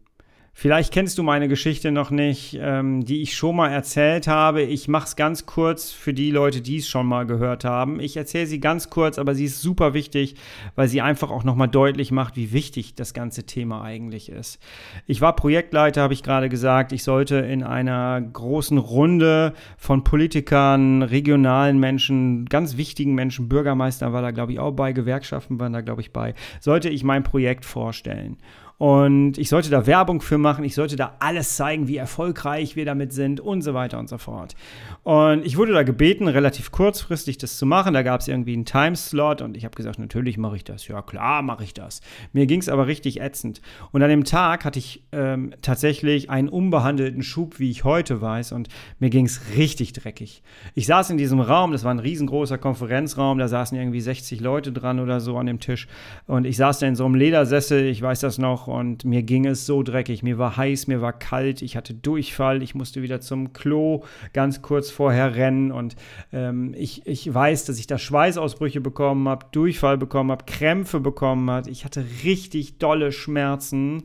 Vielleicht 0.55 0.93
kennst 0.93 1.17
du 1.17 1.23
meine 1.23 1.47
Geschichte 1.47 1.91
noch 1.91 2.11
nicht, 2.11 2.59
ähm, 2.61 3.03
die 3.03 3.23
ich 3.23 3.35
schon 3.35 3.55
mal 3.55 3.69
erzählt 3.69 4.27
habe. 4.27 4.61
Ich 4.61 4.87
mache 4.87 5.07
es 5.07 5.15
ganz 5.15 5.47
kurz 5.47 5.91
für 5.91 6.13
die 6.13 6.29
Leute, 6.29 6.61
die 6.61 6.77
es 6.77 6.87
schon 6.87 7.07
mal 7.07 7.25
gehört 7.25 7.65
haben. 7.65 7.99
Ich 7.99 8.15
erzähle 8.15 8.45
sie 8.45 8.59
ganz 8.59 8.91
kurz, 8.91 9.17
aber 9.17 9.33
sie 9.33 9.45
ist 9.45 9.61
super 9.61 9.95
wichtig, 9.95 10.35
weil 10.75 10.87
sie 10.87 11.01
einfach 11.01 11.31
auch 11.31 11.43
nochmal 11.43 11.69
deutlich 11.69 12.11
macht, 12.11 12.35
wie 12.35 12.53
wichtig 12.53 12.93
das 12.93 13.15
ganze 13.15 13.47
Thema 13.47 13.81
eigentlich 13.81 14.29
ist. 14.29 14.59
Ich 15.07 15.21
war 15.21 15.35
Projektleiter, 15.35 16.03
habe 16.03 16.13
ich 16.13 16.21
gerade 16.21 16.49
gesagt. 16.49 16.91
Ich 16.91 17.03
sollte 17.03 17.37
in 17.37 17.63
einer 17.63 18.21
großen 18.21 18.77
Runde 18.77 19.53
von 19.77 20.03
Politikern, 20.03 21.01
regionalen 21.01 21.79
Menschen, 21.79 22.45
ganz 22.45 22.77
wichtigen 22.77 23.15
Menschen, 23.15 23.49
Bürgermeister 23.49 24.13
war 24.13 24.21
da, 24.21 24.29
glaube 24.29 24.53
ich, 24.53 24.59
auch 24.59 24.71
bei, 24.71 24.93
Gewerkschaften 24.93 25.59
waren 25.59 25.73
da, 25.73 25.81
glaube 25.81 26.01
ich, 26.01 26.13
bei, 26.13 26.35
sollte 26.59 26.89
ich 26.89 27.03
mein 27.03 27.23
Projekt 27.23 27.65
vorstellen. 27.65 28.37
Und 28.83 29.37
ich 29.37 29.47
sollte 29.47 29.69
da 29.69 29.87
Werbung 29.87 30.19
für 30.19 30.37
machen, 30.37 30.65
ich 30.65 30.75
sollte 30.75 30.97
da 30.97 31.15
alles 31.19 31.55
zeigen, 31.55 31.87
wie 31.87 31.95
erfolgreich 31.95 32.75
wir 32.75 32.83
damit 32.83 33.13
sind 33.13 33.39
und 33.39 33.61
so 33.61 33.73
weiter 33.73 33.97
und 33.97 34.09
so 34.09 34.17
fort. 34.17 34.55
Und 35.03 35.45
ich 35.45 35.55
wurde 35.55 35.71
da 35.71 35.83
gebeten, 35.83 36.27
relativ 36.27 36.71
kurzfristig 36.71 37.37
das 37.37 37.57
zu 37.57 37.65
machen. 37.65 37.93
Da 37.93 38.03
gab 38.03 38.19
es 38.19 38.27
irgendwie 38.27 38.51
einen 38.51 38.65
Timeslot 38.65 39.41
und 39.41 39.55
ich 39.55 39.63
habe 39.63 39.73
gesagt, 39.73 39.99
natürlich 39.99 40.37
mache 40.37 40.57
ich 40.57 40.65
das. 40.65 40.85
Ja, 40.89 41.01
klar 41.01 41.43
mache 41.43 41.63
ich 41.63 41.73
das. 41.73 42.01
Mir 42.33 42.45
ging 42.45 42.59
es 42.59 42.67
aber 42.67 42.87
richtig 42.87 43.21
ätzend. 43.21 43.61
Und 43.93 44.03
an 44.03 44.09
dem 44.09 44.25
Tag 44.25 44.65
hatte 44.65 44.79
ich 44.79 45.05
ähm, 45.13 45.53
tatsächlich 45.61 46.29
einen 46.29 46.49
unbehandelten 46.49 47.23
Schub, 47.23 47.59
wie 47.59 47.71
ich 47.71 47.85
heute 47.85 48.19
weiß, 48.19 48.51
und 48.51 48.67
mir 48.99 49.09
ging 49.09 49.27
es 49.27 49.55
richtig 49.55 49.93
dreckig. 49.93 50.43
Ich 50.75 50.87
saß 50.87 51.09
in 51.09 51.17
diesem 51.17 51.39
Raum, 51.39 51.71
das 51.71 51.85
war 51.85 51.91
ein 51.91 51.99
riesengroßer 51.99 52.57
Konferenzraum, 52.57 53.37
da 53.37 53.47
saßen 53.47 53.77
irgendwie 53.77 54.01
60 54.01 54.41
Leute 54.41 54.73
dran 54.73 54.99
oder 54.99 55.21
so 55.21 55.37
an 55.37 55.45
dem 55.45 55.61
Tisch. 55.61 55.87
Und 56.27 56.43
ich 56.43 56.57
saß 56.57 56.79
da 56.79 56.87
in 56.87 56.97
so 56.97 57.05
einem 57.05 57.15
Ledersessel, 57.15 57.85
ich 57.85 58.01
weiß 58.01 58.19
das 58.19 58.37
noch, 58.37 58.72
und 58.73 59.05
mir 59.05 59.23
ging 59.23 59.45
es 59.45 59.65
so 59.65 59.83
dreckig. 59.83 60.23
Mir 60.23 60.37
war 60.37 60.57
heiß, 60.57 60.87
mir 60.87 61.01
war 61.01 61.13
kalt, 61.13 61.61
ich 61.61 61.77
hatte 61.77 61.93
Durchfall, 61.93 62.63
ich 62.63 62.73
musste 62.73 63.01
wieder 63.01 63.21
zum 63.21 63.53
Klo 63.53 64.03
ganz 64.33 64.61
kurz 64.61 64.89
vorher 64.89 65.35
rennen 65.35 65.71
und 65.71 65.95
ähm, 66.31 66.73
ich, 66.75 67.05
ich 67.05 67.31
weiß, 67.31 67.65
dass 67.65 67.77
ich 67.77 67.87
da 67.87 67.97
Schweißausbrüche 67.97 68.81
bekommen 68.81 69.29
habe, 69.29 69.45
Durchfall 69.51 69.97
bekommen 69.97 70.31
habe, 70.31 70.45
Krämpfe 70.45 70.99
bekommen 70.99 71.49
habe. 71.49 71.69
Ich 71.69 71.85
hatte 71.85 72.03
richtig 72.23 72.79
dolle 72.79 73.11
Schmerzen. 73.11 74.03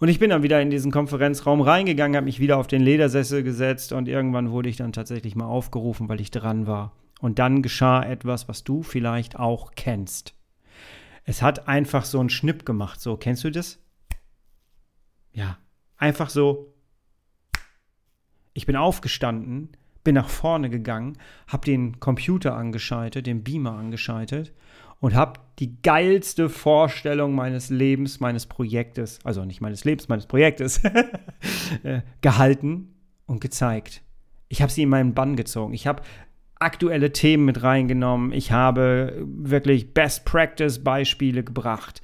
Und 0.00 0.08
ich 0.08 0.18
bin 0.18 0.30
dann 0.30 0.42
wieder 0.42 0.60
in 0.60 0.70
diesen 0.70 0.92
Konferenzraum 0.92 1.60
reingegangen, 1.60 2.16
habe 2.16 2.26
mich 2.26 2.40
wieder 2.40 2.58
auf 2.58 2.68
den 2.68 2.82
Ledersessel 2.82 3.42
gesetzt 3.42 3.92
und 3.92 4.08
irgendwann 4.08 4.50
wurde 4.50 4.68
ich 4.68 4.76
dann 4.76 4.92
tatsächlich 4.92 5.34
mal 5.34 5.46
aufgerufen, 5.46 6.08
weil 6.08 6.20
ich 6.20 6.30
dran 6.30 6.66
war. 6.66 6.92
Und 7.20 7.38
dann 7.38 7.62
geschah 7.62 8.02
etwas, 8.04 8.48
was 8.48 8.62
du 8.62 8.82
vielleicht 8.82 9.38
auch 9.38 9.72
kennst. 9.74 10.34
Es 11.24 11.42
hat 11.42 11.68
einfach 11.68 12.04
so 12.04 12.20
einen 12.20 12.30
Schnipp 12.30 12.64
gemacht. 12.64 13.00
So, 13.00 13.16
kennst 13.16 13.44
du 13.44 13.50
das? 13.50 13.80
Ja, 15.32 15.58
einfach 15.96 16.30
so. 16.30 16.74
Ich 18.54 18.66
bin 18.66 18.76
aufgestanden, 18.76 19.70
bin 20.02 20.14
nach 20.14 20.28
vorne 20.28 20.70
gegangen, 20.70 21.18
habe 21.46 21.64
den 21.64 22.00
Computer 22.00 22.56
angeschaltet, 22.56 23.26
den 23.26 23.44
Beamer 23.44 23.72
angeschaltet 23.72 24.52
und 25.00 25.14
habe 25.14 25.40
die 25.58 25.80
geilste 25.82 26.48
Vorstellung 26.48 27.34
meines 27.34 27.70
Lebens, 27.70 28.20
meines 28.20 28.46
Projektes, 28.46 29.20
also 29.24 29.44
nicht 29.44 29.60
meines 29.60 29.84
Lebens, 29.84 30.08
meines 30.08 30.26
Projektes, 30.26 30.82
äh, 31.82 32.02
gehalten 32.20 32.94
und 33.26 33.40
gezeigt. 33.40 34.02
Ich 34.48 34.62
habe 34.62 34.72
sie 34.72 34.82
in 34.82 34.88
meinen 34.88 35.14
Bann 35.14 35.36
gezogen. 35.36 35.74
Ich 35.74 35.86
habe 35.86 36.02
aktuelle 36.58 37.12
Themen 37.12 37.44
mit 37.44 37.62
reingenommen. 37.62 38.32
Ich 38.32 38.50
habe 38.50 39.24
wirklich 39.24 39.94
Best 39.94 40.24
Practice 40.24 40.82
Beispiele 40.82 41.44
gebracht. 41.44 42.02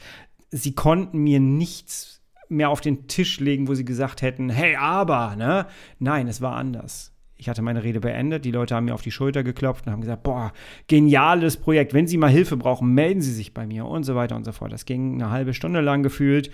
Sie 0.50 0.74
konnten 0.74 1.18
mir 1.18 1.40
nichts 1.40 2.13
mehr 2.48 2.70
auf 2.70 2.80
den 2.80 3.08
Tisch 3.08 3.40
legen, 3.40 3.68
wo 3.68 3.74
sie 3.74 3.84
gesagt 3.84 4.22
hätten, 4.22 4.50
hey, 4.50 4.76
aber, 4.76 5.36
ne? 5.36 5.66
Nein, 5.98 6.28
es 6.28 6.40
war 6.40 6.56
anders. 6.56 7.12
Ich 7.36 7.48
hatte 7.48 7.62
meine 7.62 7.82
Rede 7.82 8.00
beendet, 8.00 8.44
die 8.44 8.52
Leute 8.52 8.74
haben 8.74 8.84
mir 8.84 8.94
auf 8.94 9.02
die 9.02 9.10
Schulter 9.10 9.42
geklopft 9.42 9.86
und 9.86 9.92
haben 9.92 10.00
gesagt, 10.00 10.22
boah, 10.22 10.52
geniales 10.86 11.56
Projekt, 11.56 11.92
wenn 11.92 12.06
Sie 12.06 12.16
mal 12.16 12.30
Hilfe 12.30 12.56
brauchen, 12.56 12.94
melden 12.94 13.20
Sie 13.20 13.32
sich 13.32 13.52
bei 13.52 13.66
mir 13.66 13.86
und 13.86 14.04
so 14.04 14.14
weiter 14.14 14.36
und 14.36 14.44
so 14.44 14.52
fort. 14.52 14.72
Das 14.72 14.84
ging 14.84 15.14
eine 15.14 15.30
halbe 15.30 15.52
Stunde 15.52 15.80
lang 15.80 16.02
gefühlt. 16.02 16.50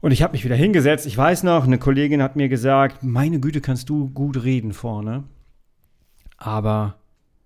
Und 0.00 0.12
ich 0.12 0.22
habe 0.22 0.32
mich 0.32 0.44
wieder 0.44 0.56
hingesetzt. 0.56 1.06
Ich 1.06 1.16
weiß 1.16 1.42
noch, 1.42 1.64
eine 1.64 1.78
Kollegin 1.78 2.22
hat 2.22 2.36
mir 2.36 2.48
gesagt, 2.48 3.02
meine 3.02 3.38
Güte, 3.38 3.60
kannst 3.60 3.88
du 3.88 4.08
gut 4.10 4.42
reden 4.42 4.72
vorne. 4.72 5.24
Aber 6.36 6.96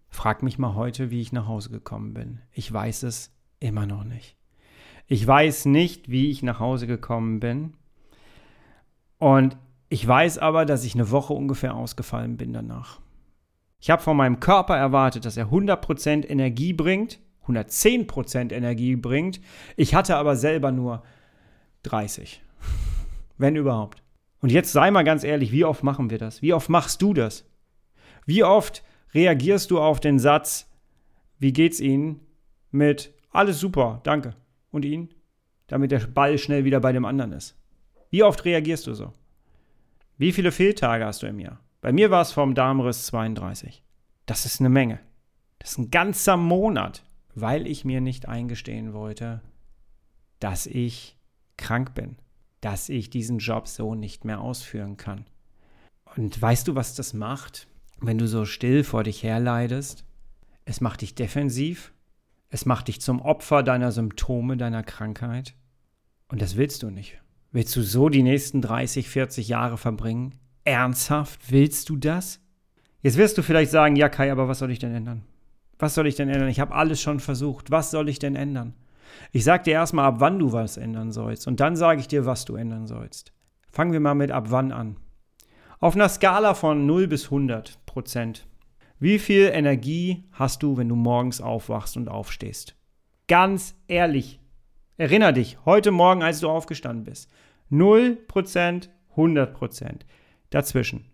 frag 0.08 0.42
mich 0.42 0.58
mal 0.58 0.74
heute, 0.74 1.10
wie 1.10 1.20
ich 1.20 1.32
nach 1.32 1.46
Hause 1.46 1.70
gekommen 1.70 2.14
bin. 2.14 2.38
Ich 2.52 2.72
weiß 2.72 3.02
es 3.02 3.30
immer 3.60 3.86
noch 3.86 4.04
nicht. 4.04 4.35
Ich 5.06 5.26
weiß 5.26 5.66
nicht, 5.66 6.10
wie 6.10 6.30
ich 6.30 6.42
nach 6.42 6.60
Hause 6.60 6.86
gekommen 6.86 7.40
bin. 7.40 7.74
Und 9.18 9.56
ich 9.88 10.06
weiß 10.06 10.38
aber, 10.38 10.64
dass 10.64 10.84
ich 10.84 10.94
eine 10.94 11.10
Woche 11.10 11.32
ungefähr 11.32 11.74
ausgefallen 11.74 12.36
bin 12.36 12.52
danach. 12.52 13.00
Ich 13.78 13.90
habe 13.90 14.02
von 14.02 14.16
meinem 14.16 14.40
Körper 14.40 14.76
erwartet, 14.76 15.24
dass 15.24 15.36
er 15.36 15.50
100% 15.50 16.26
Energie 16.26 16.72
bringt, 16.72 17.20
110% 17.46 18.52
Energie 18.52 18.96
bringt. 18.96 19.40
Ich 19.76 19.94
hatte 19.94 20.16
aber 20.16 20.34
selber 20.34 20.72
nur 20.72 21.02
30. 21.84 22.42
Wenn 23.38 23.54
überhaupt. 23.54 24.02
Und 24.40 24.50
jetzt 24.50 24.72
sei 24.72 24.90
mal 24.90 25.04
ganz 25.04 25.24
ehrlich, 25.24 25.52
wie 25.52 25.64
oft 25.64 25.84
machen 25.84 26.10
wir 26.10 26.18
das? 26.18 26.42
Wie 26.42 26.52
oft 26.52 26.68
machst 26.68 27.00
du 27.00 27.14
das? 27.14 27.48
Wie 28.24 28.42
oft 28.42 28.82
reagierst 29.14 29.70
du 29.70 29.80
auf 29.80 30.00
den 30.00 30.18
Satz, 30.18 30.68
wie 31.38 31.52
geht's 31.52 31.80
Ihnen? 31.80 32.20
mit 32.76 33.14
alles 33.30 33.58
super, 33.58 34.00
danke 34.04 34.34
und 34.70 34.84
ihn, 34.84 35.14
damit 35.66 35.90
der 35.90 36.00
Ball 36.06 36.38
schnell 36.38 36.64
wieder 36.64 36.80
bei 36.80 36.92
dem 36.92 37.04
anderen 37.04 37.32
ist. 37.32 37.56
Wie 38.10 38.22
oft 38.22 38.44
reagierst 38.44 38.86
du 38.86 38.94
so? 38.94 39.12
Wie 40.18 40.32
viele 40.32 40.52
Fehltage 40.52 41.04
hast 41.04 41.22
du 41.22 41.26
im 41.26 41.38
Jahr? 41.38 41.60
Bei 41.80 41.92
mir 41.92 42.10
war 42.10 42.22
es 42.22 42.32
vom 42.32 42.54
Darmriss 42.54 43.06
32. 43.06 43.82
Das 44.24 44.46
ist 44.46 44.60
eine 44.60 44.68
Menge. 44.68 45.00
Das 45.58 45.72
ist 45.72 45.78
ein 45.78 45.90
ganzer 45.90 46.36
Monat, 46.36 47.04
weil 47.34 47.66
ich 47.66 47.84
mir 47.84 48.00
nicht 48.00 48.28
eingestehen 48.28 48.92
wollte, 48.92 49.42
dass 50.40 50.66
ich 50.66 51.16
krank 51.56 51.94
bin, 51.94 52.16
dass 52.60 52.88
ich 52.88 53.10
diesen 53.10 53.38
Job 53.38 53.68
so 53.68 53.94
nicht 53.94 54.24
mehr 54.24 54.40
ausführen 54.40 54.96
kann. 54.96 55.26
Und 56.16 56.40
weißt 56.40 56.68
du, 56.68 56.74
was 56.74 56.94
das 56.94 57.12
macht, 57.12 57.68
wenn 58.00 58.18
du 58.18 58.26
so 58.26 58.44
still 58.44 58.84
vor 58.84 59.04
dich 59.04 59.22
herleidest? 59.22 60.04
Es 60.64 60.80
macht 60.80 61.02
dich 61.02 61.14
defensiv 61.14 61.92
es 62.56 62.64
macht 62.64 62.88
dich 62.88 63.02
zum 63.02 63.20
Opfer 63.20 63.62
deiner 63.62 63.92
Symptome, 63.92 64.56
deiner 64.56 64.82
Krankheit. 64.82 65.54
Und 66.28 66.40
das 66.40 66.56
willst 66.56 66.82
du 66.82 66.88
nicht. 66.88 67.20
Willst 67.52 67.76
du 67.76 67.82
so 67.82 68.08
die 68.08 68.22
nächsten 68.22 68.62
30, 68.62 69.10
40 69.10 69.46
Jahre 69.46 69.76
verbringen? 69.76 70.36
Ernsthaft? 70.64 71.52
Willst 71.52 71.90
du 71.90 71.96
das? 71.96 72.40
Jetzt 73.02 73.18
wirst 73.18 73.36
du 73.36 73.42
vielleicht 73.42 73.70
sagen, 73.70 73.94
ja 73.94 74.08
Kai, 74.08 74.32
aber 74.32 74.48
was 74.48 74.60
soll 74.60 74.70
ich 74.70 74.78
denn 74.78 74.94
ändern? 74.94 75.22
Was 75.78 75.94
soll 75.94 76.06
ich 76.06 76.14
denn 76.14 76.30
ändern? 76.30 76.48
Ich 76.48 76.58
habe 76.58 76.74
alles 76.74 76.98
schon 76.98 77.20
versucht. 77.20 77.70
Was 77.70 77.90
soll 77.90 78.08
ich 78.08 78.20
denn 78.20 78.36
ändern? 78.36 78.72
Ich 79.32 79.44
sage 79.44 79.64
dir 79.64 79.74
erstmal, 79.74 80.06
ab 80.06 80.20
wann 80.20 80.38
du 80.38 80.52
was 80.52 80.78
ändern 80.78 81.12
sollst. 81.12 81.46
Und 81.46 81.60
dann 81.60 81.76
sage 81.76 82.00
ich 82.00 82.08
dir, 82.08 82.24
was 82.24 82.46
du 82.46 82.56
ändern 82.56 82.86
sollst. 82.86 83.34
Fangen 83.70 83.92
wir 83.92 84.00
mal 84.00 84.14
mit 84.14 84.30
ab 84.30 84.46
wann 84.48 84.72
an. 84.72 84.96
Auf 85.78 85.94
einer 85.94 86.08
Skala 86.08 86.54
von 86.54 86.86
0 86.86 87.06
bis 87.06 87.26
100 87.26 87.84
Prozent. 87.84 88.46
Wie 88.98 89.18
viel 89.18 89.50
Energie 89.52 90.24
hast 90.32 90.62
du, 90.62 90.78
wenn 90.78 90.88
du 90.88 90.96
morgens 90.96 91.42
aufwachst 91.42 91.98
und 91.98 92.08
aufstehst? 92.08 92.76
Ganz 93.28 93.74
ehrlich, 93.88 94.40
erinner 94.96 95.32
dich, 95.32 95.58
heute 95.66 95.90
Morgen, 95.90 96.22
als 96.22 96.40
du 96.40 96.48
aufgestanden 96.48 97.04
bist. 97.04 97.30
0%, 97.70 98.88
100%. 99.14 100.00
Dazwischen. 100.48 101.04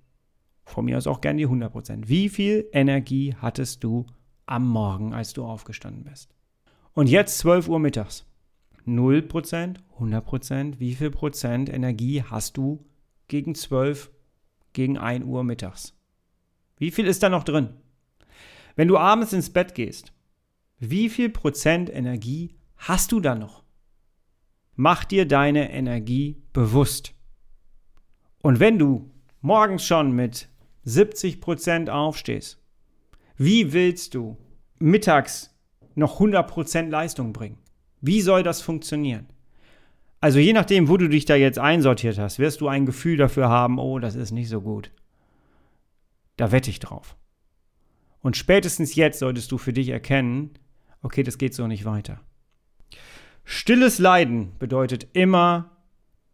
Von 0.64 0.84
mir 0.84 0.96
aus 0.96 1.08
auch 1.08 1.20
gern 1.20 1.38
die 1.38 1.48
100%. 1.48 2.06
Wie 2.06 2.28
viel 2.28 2.68
Energie 2.72 3.34
hattest 3.34 3.82
du 3.82 4.06
am 4.46 4.68
Morgen, 4.68 5.12
als 5.12 5.32
du 5.32 5.44
aufgestanden 5.44 6.04
bist? 6.04 6.32
Und 6.92 7.08
jetzt 7.08 7.38
12 7.38 7.68
Uhr 7.68 7.80
mittags. 7.80 8.24
0%, 8.86 9.78
100%. 9.98 10.78
Wie 10.78 10.94
viel 10.94 11.10
Prozent 11.10 11.68
Energie 11.68 12.22
hast 12.22 12.56
du 12.56 12.84
gegen 13.26 13.56
12, 13.56 14.12
gegen 14.72 14.98
1 14.98 15.24
Uhr 15.24 15.42
mittags? 15.42 15.96
Wie 16.82 16.90
viel 16.90 17.06
ist 17.06 17.22
da 17.22 17.28
noch 17.28 17.44
drin? 17.44 17.68
Wenn 18.74 18.88
du 18.88 18.98
abends 18.98 19.32
ins 19.32 19.50
Bett 19.50 19.76
gehst, 19.76 20.12
wie 20.80 21.08
viel 21.08 21.28
Prozent 21.28 21.88
Energie 21.88 22.56
hast 22.76 23.12
du 23.12 23.20
da 23.20 23.36
noch? 23.36 23.62
Mach 24.74 25.04
dir 25.04 25.28
deine 25.28 25.72
Energie 25.72 26.42
bewusst. 26.52 27.14
Und 28.42 28.58
wenn 28.58 28.80
du 28.80 29.12
morgens 29.42 29.84
schon 29.84 30.10
mit 30.10 30.48
70 30.82 31.40
Prozent 31.40 31.88
aufstehst, 31.88 32.60
wie 33.36 33.72
willst 33.72 34.16
du 34.16 34.36
mittags 34.80 35.54
noch 35.94 36.14
100 36.14 36.48
Prozent 36.50 36.90
Leistung 36.90 37.32
bringen? 37.32 37.58
Wie 38.00 38.22
soll 38.22 38.42
das 38.42 38.60
funktionieren? 38.60 39.28
Also 40.20 40.40
je 40.40 40.52
nachdem, 40.52 40.88
wo 40.88 40.96
du 40.96 41.08
dich 41.08 41.26
da 41.26 41.36
jetzt 41.36 41.60
einsortiert 41.60 42.18
hast, 42.18 42.40
wirst 42.40 42.60
du 42.60 42.66
ein 42.66 42.86
Gefühl 42.86 43.18
dafür 43.18 43.48
haben, 43.48 43.78
oh, 43.78 44.00
das 44.00 44.16
ist 44.16 44.32
nicht 44.32 44.48
so 44.48 44.60
gut. 44.60 44.90
Da 46.42 46.50
wette 46.50 46.70
ich 46.70 46.80
drauf. 46.80 47.16
Und 48.20 48.36
spätestens 48.36 48.96
jetzt 48.96 49.20
solltest 49.20 49.52
du 49.52 49.58
für 49.58 49.72
dich 49.72 49.90
erkennen, 49.90 50.50
okay, 51.00 51.22
das 51.22 51.38
geht 51.38 51.54
so 51.54 51.68
nicht 51.68 51.84
weiter. 51.84 52.20
Stilles 53.44 54.00
Leiden 54.00 54.58
bedeutet 54.58 55.06
immer 55.12 55.70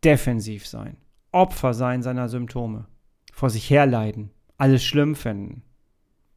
defensiv 0.02 0.66
sein, 0.66 0.96
Opfer 1.30 1.74
sein 1.74 2.02
seiner 2.02 2.30
Symptome, 2.30 2.86
vor 3.34 3.50
sich 3.50 3.68
herleiden, 3.68 4.30
alles 4.56 4.82
schlimm 4.82 5.14
finden, 5.14 5.62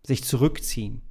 sich 0.05 0.25
zurückziehen, 0.25 1.01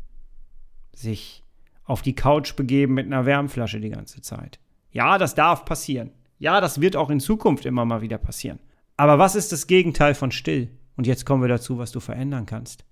sich 0.92 1.42
auf 1.84 2.02
die 2.02 2.14
Couch 2.14 2.56
begeben 2.56 2.92
mit 2.92 3.06
einer 3.06 3.24
Wärmflasche 3.24 3.80
die 3.80 3.88
ganze 3.88 4.20
Zeit. 4.20 4.60
Ja, 4.90 5.16
das 5.16 5.34
darf 5.34 5.64
passieren. 5.64 6.10
Ja, 6.38 6.60
das 6.60 6.82
wird 6.82 6.94
auch 6.94 7.08
in 7.08 7.20
Zukunft 7.20 7.64
immer 7.64 7.86
mal 7.86 8.02
wieder 8.02 8.18
passieren. 8.18 8.60
Aber 8.98 9.18
was 9.18 9.34
ist 9.34 9.50
das 9.50 9.66
Gegenteil 9.66 10.14
von 10.14 10.30
still? 10.30 10.68
Und 11.00 11.06
jetzt 11.06 11.24
kommen 11.24 11.42
wir 11.42 11.48
dazu, 11.48 11.78
was 11.78 11.92
du 11.92 12.00
verändern 12.00 12.44
kannst. 12.44 12.84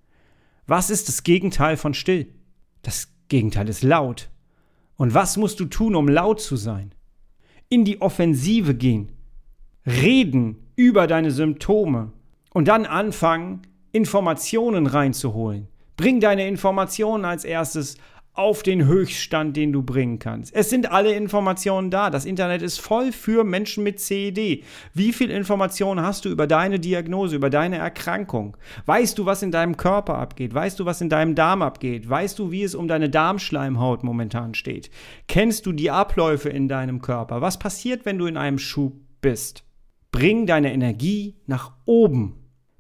Was 0.67 0.89
ist 0.89 1.09
das 1.09 1.25
Gegenteil 1.25 1.77
von 1.77 1.93
still? 1.93 2.33
Das 2.81 3.13
Gegenteil 3.29 3.69
ist 3.69 3.83
laut. 3.83 4.31
Und 4.97 5.13
was 5.13 5.37
musst 5.37 5.61
du 5.61 5.67
tun, 5.67 5.95
um 5.95 6.09
laut 6.09 6.41
zu 6.41 6.57
sein? 6.57 6.95
In 7.69 7.85
die 7.85 8.01
Offensive 8.01 8.75
gehen. 8.75 9.13
Reden 9.85 10.57
über 10.75 11.07
deine 11.07 11.31
Symptome. 11.31 12.13
Und 12.55 12.67
dann 12.69 12.87
anfangen, 12.87 13.67
Informationen 13.93 14.87
reinzuholen. 14.87 15.69
Bring 15.99 16.19
deine 16.19 16.49
Informationen 16.49 17.27
als 17.27 17.45
erstes 17.45 17.99
auf 18.39 18.63
den 18.63 18.87
Höchststand, 18.87 19.57
den 19.57 19.73
du 19.73 19.83
bringen 19.83 20.21
kannst. 20.21 20.55
Es 20.55 20.71
sind 20.71 20.93
alle 20.93 21.13
Informationen 21.13 21.91
da. 21.91 22.09
Das 22.09 22.25
Internet 22.25 22.63
ist 22.63 22.81
voll 22.81 23.11
für 23.11 23.43
Menschen 23.43 23.83
mit 23.83 23.99
CED. 23.99 24.63
Wie 24.95 25.13
viel 25.13 25.31
Informationen 25.31 26.03
hast 26.03 26.25
du 26.25 26.29
über 26.29 26.47
deine 26.47 26.79
Diagnose, 26.79 27.35
über 27.35 27.51
deine 27.51 27.79
Erkrankung? 27.79 28.57
Weißt 28.87 29.19
du, 29.19 29.27
was 29.27 29.43
in 29.43 29.51
deinem 29.51 29.77
Körper 29.77 30.19
abgeht? 30.19 30.55
Weißt 30.55 30.79
du, 30.79 30.87
was 30.87 31.01
in 31.01 31.09
deinem 31.09 31.35
Darm 31.35 31.63
abgeht? 31.63 32.09
Weißt 32.09 32.39
du, 32.39 32.53
wie 32.53 32.63
es 32.63 32.77
um 32.77 32.87
deine 32.87 33.11
Darmschleimhaut 33.11 34.05
momentan 34.05 34.55
steht? 34.55 34.91
Kennst 35.27 35.67
du 35.67 35.73
die 35.73 35.91
Abläufe 35.91 36.49
in 36.49 36.69
deinem 36.69 37.03
Körper? 37.03 37.41
Was 37.41 37.59
passiert, 37.59 38.07
wenn 38.07 38.19
du 38.19 38.27
in 38.27 38.37
einem 38.37 38.59
Schub 38.59 38.95
bist? 39.21 39.65
Bring 40.13 40.47
deine 40.47 40.73
Energie 40.73 41.35
nach 41.47 41.73
oben. 41.87 42.38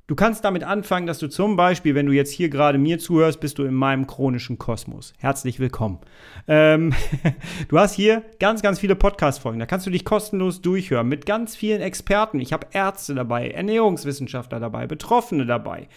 Du 0.08 0.14
kannst 0.14 0.42
damit 0.42 0.64
anfangen, 0.64 1.06
dass 1.06 1.18
du 1.18 1.28
zum 1.28 1.56
Beispiel, 1.56 1.94
wenn 1.94 2.06
du 2.06 2.12
jetzt 2.12 2.32
hier 2.32 2.48
gerade 2.48 2.78
mir 2.78 2.98
zuhörst, 2.98 3.40
bist 3.40 3.58
du 3.58 3.64
in 3.64 3.74
meinem 3.74 4.06
chronischen 4.06 4.56
Kosmos. 4.56 5.12
Herzlich 5.18 5.60
willkommen. 5.60 5.98
Ähm, 6.46 6.94
du 7.68 7.78
hast 7.78 7.92
hier 7.92 8.22
ganz, 8.40 8.62
ganz 8.62 8.78
viele 8.78 8.96
Podcast-Folgen. 8.96 9.58
Da 9.58 9.66
kannst 9.66 9.86
du 9.86 9.90
dich 9.90 10.06
kostenlos 10.06 10.62
durchhören 10.62 11.08
mit 11.08 11.26
ganz 11.26 11.56
vielen 11.56 11.82
Experten. 11.82 12.40
Ich 12.40 12.54
habe 12.54 12.68
Ärzte 12.72 13.14
dabei, 13.14 13.50
Ernährungswissenschaftler 13.50 14.60
dabei, 14.60 14.86
Betroffene 14.86 15.44
dabei. 15.44 15.88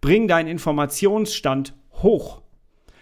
Bring 0.00 0.26
deinen 0.26 0.48
Informationsstand 0.48 1.72
hoch. 2.02 2.42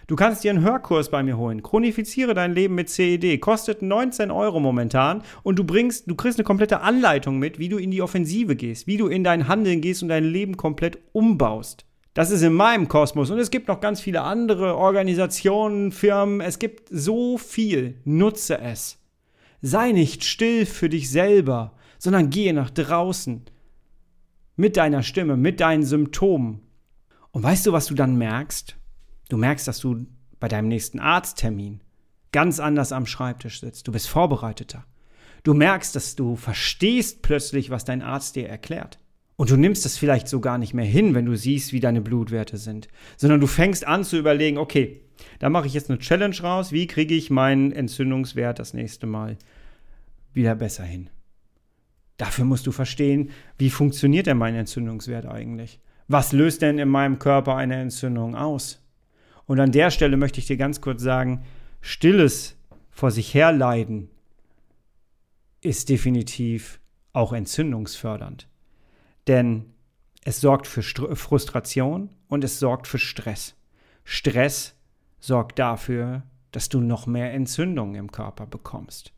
Du 0.08 0.16
kannst 0.16 0.42
dir 0.42 0.50
einen 0.50 0.64
Hörkurs 0.64 1.10
bei 1.10 1.22
mir 1.22 1.36
holen. 1.36 1.62
Chronifiziere 1.62 2.32
dein 2.32 2.54
Leben 2.54 2.74
mit 2.74 2.88
CED. 2.88 3.42
Kostet 3.42 3.82
19 3.82 4.30
Euro 4.30 4.58
momentan. 4.58 5.22
Und 5.42 5.58
du 5.58 5.64
bringst, 5.64 6.10
du 6.10 6.14
kriegst 6.14 6.38
eine 6.38 6.46
komplette 6.46 6.80
Anleitung 6.80 7.38
mit, 7.38 7.58
wie 7.58 7.68
du 7.68 7.76
in 7.76 7.90
die 7.90 8.00
Offensive 8.00 8.56
gehst, 8.56 8.86
wie 8.86 8.96
du 8.96 9.08
in 9.08 9.22
dein 9.22 9.48
Handeln 9.48 9.82
gehst 9.82 10.02
und 10.02 10.08
dein 10.08 10.24
Leben 10.24 10.56
komplett 10.56 10.98
umbaust. 11.12 11.84
Das 12.14 12.30
ist 12.30 12.40
in 12.40 12.54
meinem 12.54 12.88
Kosmos. 12.88 13.30
Und 13.30 13.38
es 13.38 13.50
gibt 13.50 13.68
noch 13.68 13.80
ganz 13.80 14.00
viele 14.00 14.22
andere 14.22 14.78
Organisationen, 14.78 15.92
Firmen. 15.92 16.40
Es 16.40 16.58
gibt 16.58 16.88
so 16.90 17.36
viel. 17.36 18.00
Nutze 18.06 18.58
es. 18.62 18.98
Sei 19.60 19.92
nicht 19.92 20.24
still 20.24 20.64
für 20.64 20.88
dich 20.88 21.10
selber, 21.10 21.74
sondern 21.98 22.30
gehe 22.30 22.54
nach 22.54 22.70
draußen. 22.70 23.42
Mit 24.56 24.78
deiner 24.78 25.02
Stimme, 25.02 25.36
mit 25.36 25.60
deinen 25.60 25.82
Symptomen. 25.82 26.62
Und 27.30 27.42
weißt 27.42 27.66
du, 27.66 27.72
was 27.72 27.84
du 27.84 27.94
dann 27.94 28.16
merkst? 28.16 28.77
Du 29.28 29.36
merkst, 29.36 29.68
dass 29.68 29.78
du 29.78 30.06
bei 30.40 30.48
deinem 30.48 30.68
nächsten 30.68 31.00
Arzttermin 31.00 31.80
ganz 32.32 32.60
anders 32.60 32.92
am 32.92 33.06
Schreibtisch 33.06 33.60
sitzt. 33.60 33.86
Du 33.86 33.92
bist 33.92 34.08
vorbereiteter. 34.08 34.84
Du 35.42 35.54
merkst, 35.54 35.94
dass 35.94 36.16
du 36.16 36.36
verstehst 36.36 37.22
plötzlich, 37.22 37.70
was 37.70 37.84
dein 37.84 38.02
Arzt 38.02 38.36
dir 38.36 38.48
erklärt. 38.48 38.98
Und 39.36 39.50
du 39.50 39.56
nimmst 39.56 39.86
es 39.86 39.96
vielleicht 39.96 40.28
so 40.28 40.40
gar 40.40 40.58
nicht 40.58 40.74
mehr 40.74 40.84
hin, 40.84 41.14
wenn 41.14 41.26
du 41.26 41.36
siehst, 41.36 41.72
wie 41.72 41.80
deine 41.80 42.00
Blutwerte 42.00 42.56
sind, 42.56 42.88
sondern 43.16 43.40
du 43.40 43.46
fängst 43.46 43.86
an 43.86 44.02
zu 44.02 44.18
überlegen, 44.18 44.58
okay, 44.58 45.00
da 45.38 45.48
mache 45.48 45.68
ich 45.68 45.74
jetzt 45.74 45.90
eine 45.90 46.00
Challenge 46.00 46.36
raus, 46.42 46.72
wie 46.72 46.88
kriege 46.88 47.14
ich 47.14 47.30
meinen 47.30 47.70
Entzündungswert 47.70 48.58
das 48.58 48.74
nächste 48.74 49.06
Mal 49.06 49.36
wieder 50.32 50.56
besser 50.56 50.84
hin. 50.84 51.08
Dafür 52.16 52.44
musst 52.44 52.66
du 52.66 52.72
verstehen, 52.72 53.30
wie 53.58 53.70
funktioniert 53.70 54.26
denn 54.26 54.38
mein 54.38 54.56
Entzündungswert 54.56 55.26
eigentlich? 55.26 55.78
Was 56.08 56.32
löst 56.32 56.62
denn 56.62 56.78
in 56.78 56.88
meinem 56.88 57.20
Körper 57.20 57.54
eine 57.54 57.76
Entzündung 57.76 58.34
aus? 58.34 58.82
Und 59.48 59.58
an 59.60 59.72
der 59.72 59.90
Stelle 59.90 60.18
möchte 60.18 60.38
ich 60.38 60.46
dir 60.46 60.58
ganz 60.58 60.82
kurz 60.82 61.02
sagen, 61.02 61.42
stilles 61.80 62.56
vor 62.90 63.10
sich 63.10 63.32
herleiden 63.32 64.10
ist 65.62 65.88
definitiv 65.88 66.80
auch 67.14 67.32
entzündungsfördernd. 67.32 68.46
Denn 69.26 69.72
es 70.22 70.42
sorgt 70.42 70.66
für 70.66 70.82
Str 70.82 71.16
Frustration 71.16 72.10
und 72.28 72.44
es 72.44 72.58
sorgt 72.58 72.86
für 72.86 72.98
Stress. 72.98 73.56
Stress 74.04 74.74
sorgt 75.18 75.58
dafür, 75.58 76.24
dass 76.52 76.68
du 76.68 76.80
noch 76.80 77.06
mehr 77.06 77.32
Entzündungen 77.32 77.94
im 77.94 78.12
Körper 78.12 78.46
bekommst. 78.46 79.14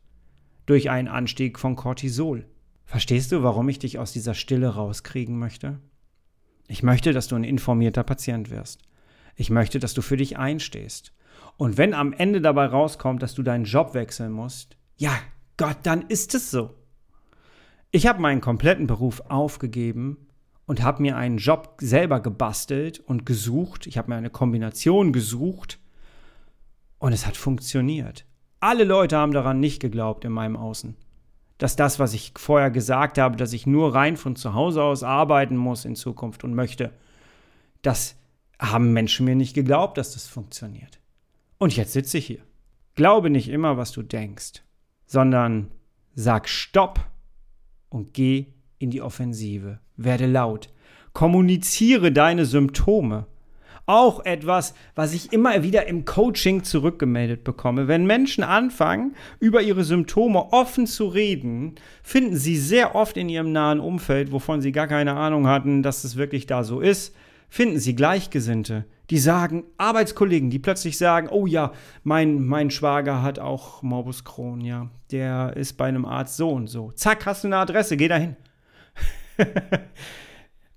Durch 0.65 0.89
einen 0.89 1.09
Anstieg 1.09 1.59
von 1.59 1.75
Cortisol. 1.75 2.45
Verstehst 2.85 3.33
du, 3.33 3.43
warum 3.43 3.67
ich 3.67 3.79
dich 3.79 3.99
aus 3.99 4.13
dieser 4.13 4.33
Stille 4.33 4.69
rauskriegen 4.69 5.37
möchte? 5.37 5.79
Ich 6.69 6.83
möchte, 6.83 7.11
dass 7.11 7.27
du 7.27 7.35
ein 7.35 7.43
informierter 7.43 8.03
Patient 8.03 8.49
wirst. 8.49 8.81
Ich 9.35 9.49
möchte, 9.49 9.79
dass 9.79 9.93
du 9.93 10.01
für 10.01 10.17
dich 10.17 10.37
einstehst. 10.37 11.13
Und 11.57 11.77
wenn 11.77 11.93
am 11.93 12.13
Ende 12.13 12.41
dabei 12.41 12.65
rauskommt, 12.65 13.21
dass 13.21 13.33
du 13.33 13.43
deinen 13.43 13.65
Job 13.65 13.93
wechseln 13.93 14.31
musst, 14.31 14.77
ja, 14.97 15.11
Gott, 15.57 15.77
dann 15.83 16.03
ist 16.03 16.33
es 16.33 16.51
so. 16.51 16.75
Ich 17.91 18.07
habe 18.07 18.21
meinen 18.21 18.41
kompletten 18.41 18.87
Beruf 18.87 19.21
aufgegeben 19.29 20.27
und 20.65 20.81
habe 20.81 21.01
mir 21.01 21.17
einen 21.17 21.37
Job 21.37 21.75
selber 21.81 22.19
gebastelt 22.21 22.99
und 22.99 23.25
gesucht. 23.25 23.85
Ich 23.87 23.97
habe 23.97 24.09
mir 24.09 24.15
eine 24.15 24.29
Kombination 24.29 25.11
gesucht 25.11 25.79
und 26.97 27.13
es 27.13 27.27
hat 27.27 27.35
funktioniert. 27.35 28.25
Alle 28.61 28.83
Leute 28.83 29.17
haben 29.17 29.33
daran 29.33 29.59
nicht 29.59 29.81
geglaubt 29.81 30.23
in 30.23 30.31
meinem 30.31 30.55
Außen. 30.55 30.95
Dass 31.57 31.75
das, 31.75 31.99
was 31.99 32.13
ich 32.13 32.33
vorher 32.37 32.71
gesagt 32.71 33.17
habe, 33.17 33.35
dass 33.35 33.53
ich 33.53 33.67
nur 33.67 33.93
rein 33.93 34.17
von 34.17 34.35
zu 34.35 34.53
Hause 34.53 34.83
aus 34.83 35.03
arbeiten 35.03 35.57
muss 35.57 35.83
in 35.83 35.95
Zukunft 35.95 36.43
und 36.43 36.53
möchte, 36.53 36.91
dass 37.81 38.15
haben 38.61 38.93
Menschen 38.93 39.25
mir 39.25 39.35
nicht 39.35 39.55
geglaubt, 39.55 39.97
dass 39.97 40.13
das 40.13 40.27
funktioniert. 40.27 40.99
Und 41.57 41.75
jetzt 41.75 41.93
sitze 41.93 42.19
ich 42.19 42.27
hier. 42.27 42.41
Glaube 42.95 43.29
nicht 43.29 43.49
immer, 43.49 43.77
was 43.77 43.91
du 43.91 44.03
denkst, 44.03 44.61
sondern 45.05 45.71
sag 46.13 46.47
Stopp 46.47 46.99
und 47.89 48.13
geh 48.13 48.47
in 48.77 48.91
die 48.91 49.01
Offensive. 49.01 49.79
Werde 49.97 50.27
laut. 50.27 50.69
Kommuniziere 51.13 52.11
deine 52.11 52.45
Symptome. 52.45 53.25
Auch 53.87 54.23
etwas, 54.25 54.75
was 54.95 55.13
ich 55.13 55.33
immer 55.33 55.63
wieder 55.63 55.87
im 55.87 56.05
Coaching 56.05 56.63
zurückgemeldet 56.63 57.43
bekomme. 57.43 57.87
Wenn 57.87 58.05
Menschen 58.05 58.43
anfangen, 58.43 59.15
über 59.39 59.61
ihre 59.61 59.83
Symptome 59.83 60.53
offen 60.53 60.85
zu 60.85 61.07
reden, 61.07 61.75
finden 62.03 62.37
sie 62.37 62.57
sehr 62.57 62.95
oft 62.95 63.17
in 63.17 63.27
ihrem 63.27 63.51
nahen 63.51 63.79
Umfeld, 63.79 64.31
wovon 64.31 64.61
sie 64.61 64.71
gar 64.71 64.87
keine 64.87 65.15
Ahnung 65.15 65.47
hatten, 65.47 65.81
dass 65.83 66.03
es 66.03 66.15
wirklich 66.15 66.45
da 66.45 66.63
so 66.63 66.79
ist, 66.79 67.15
finden 67.51 67.79
Sie 67.79 67.95
Gleichgesinnte, 67.95 68.85
die 69.09 69.19
sagen, 69.19 69.65
Arbeitskollegen, 69.77 70.49
die 70.49 70.57
plötzlich 70.57 70.97
sagen, 70.97 71.27
oh 71.29 71.45
ja, 71.45 71.73
mein, 72.01 72.45
mein 72.45 72.71
Schwager 72.71 73.21
hat 73.21 73.39
auch 73.39 73.83
Morbus 73.83 74.23
Crohn, 74.23 74.61
ja, 74.61 74.89
der 75.11 75.57
ist 75.57 75.73
bei 75.73 75.85
einem 75.85 76.05
Arzt 76.05 76.37
so 76.37 76.49
und 76.49 76.67
so. 76.67 76.93
Zack, 76.93 77.25
hast 77.25 77.43
du 77.43 77.49
eine 77.49 77.57
Adresse, 77.57 77.97
geh 77.97 78.07
dahin. 78.07 78.37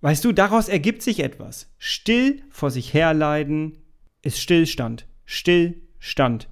weißt 0.00 0.24
du, 0.24 0.32
daraus 0.32 0.68
ergibt 0.68 1.02
sich 1.02 1.20
etwas. 1.20 1.72
Still 1.78 2.42
vor 2.50 2.72
sich 2.72 2.92
herleiden 2.92 3.78
ist 4.22 4.40
Stillstand. 4.40 5.06
Stillstand. 5.24 6.48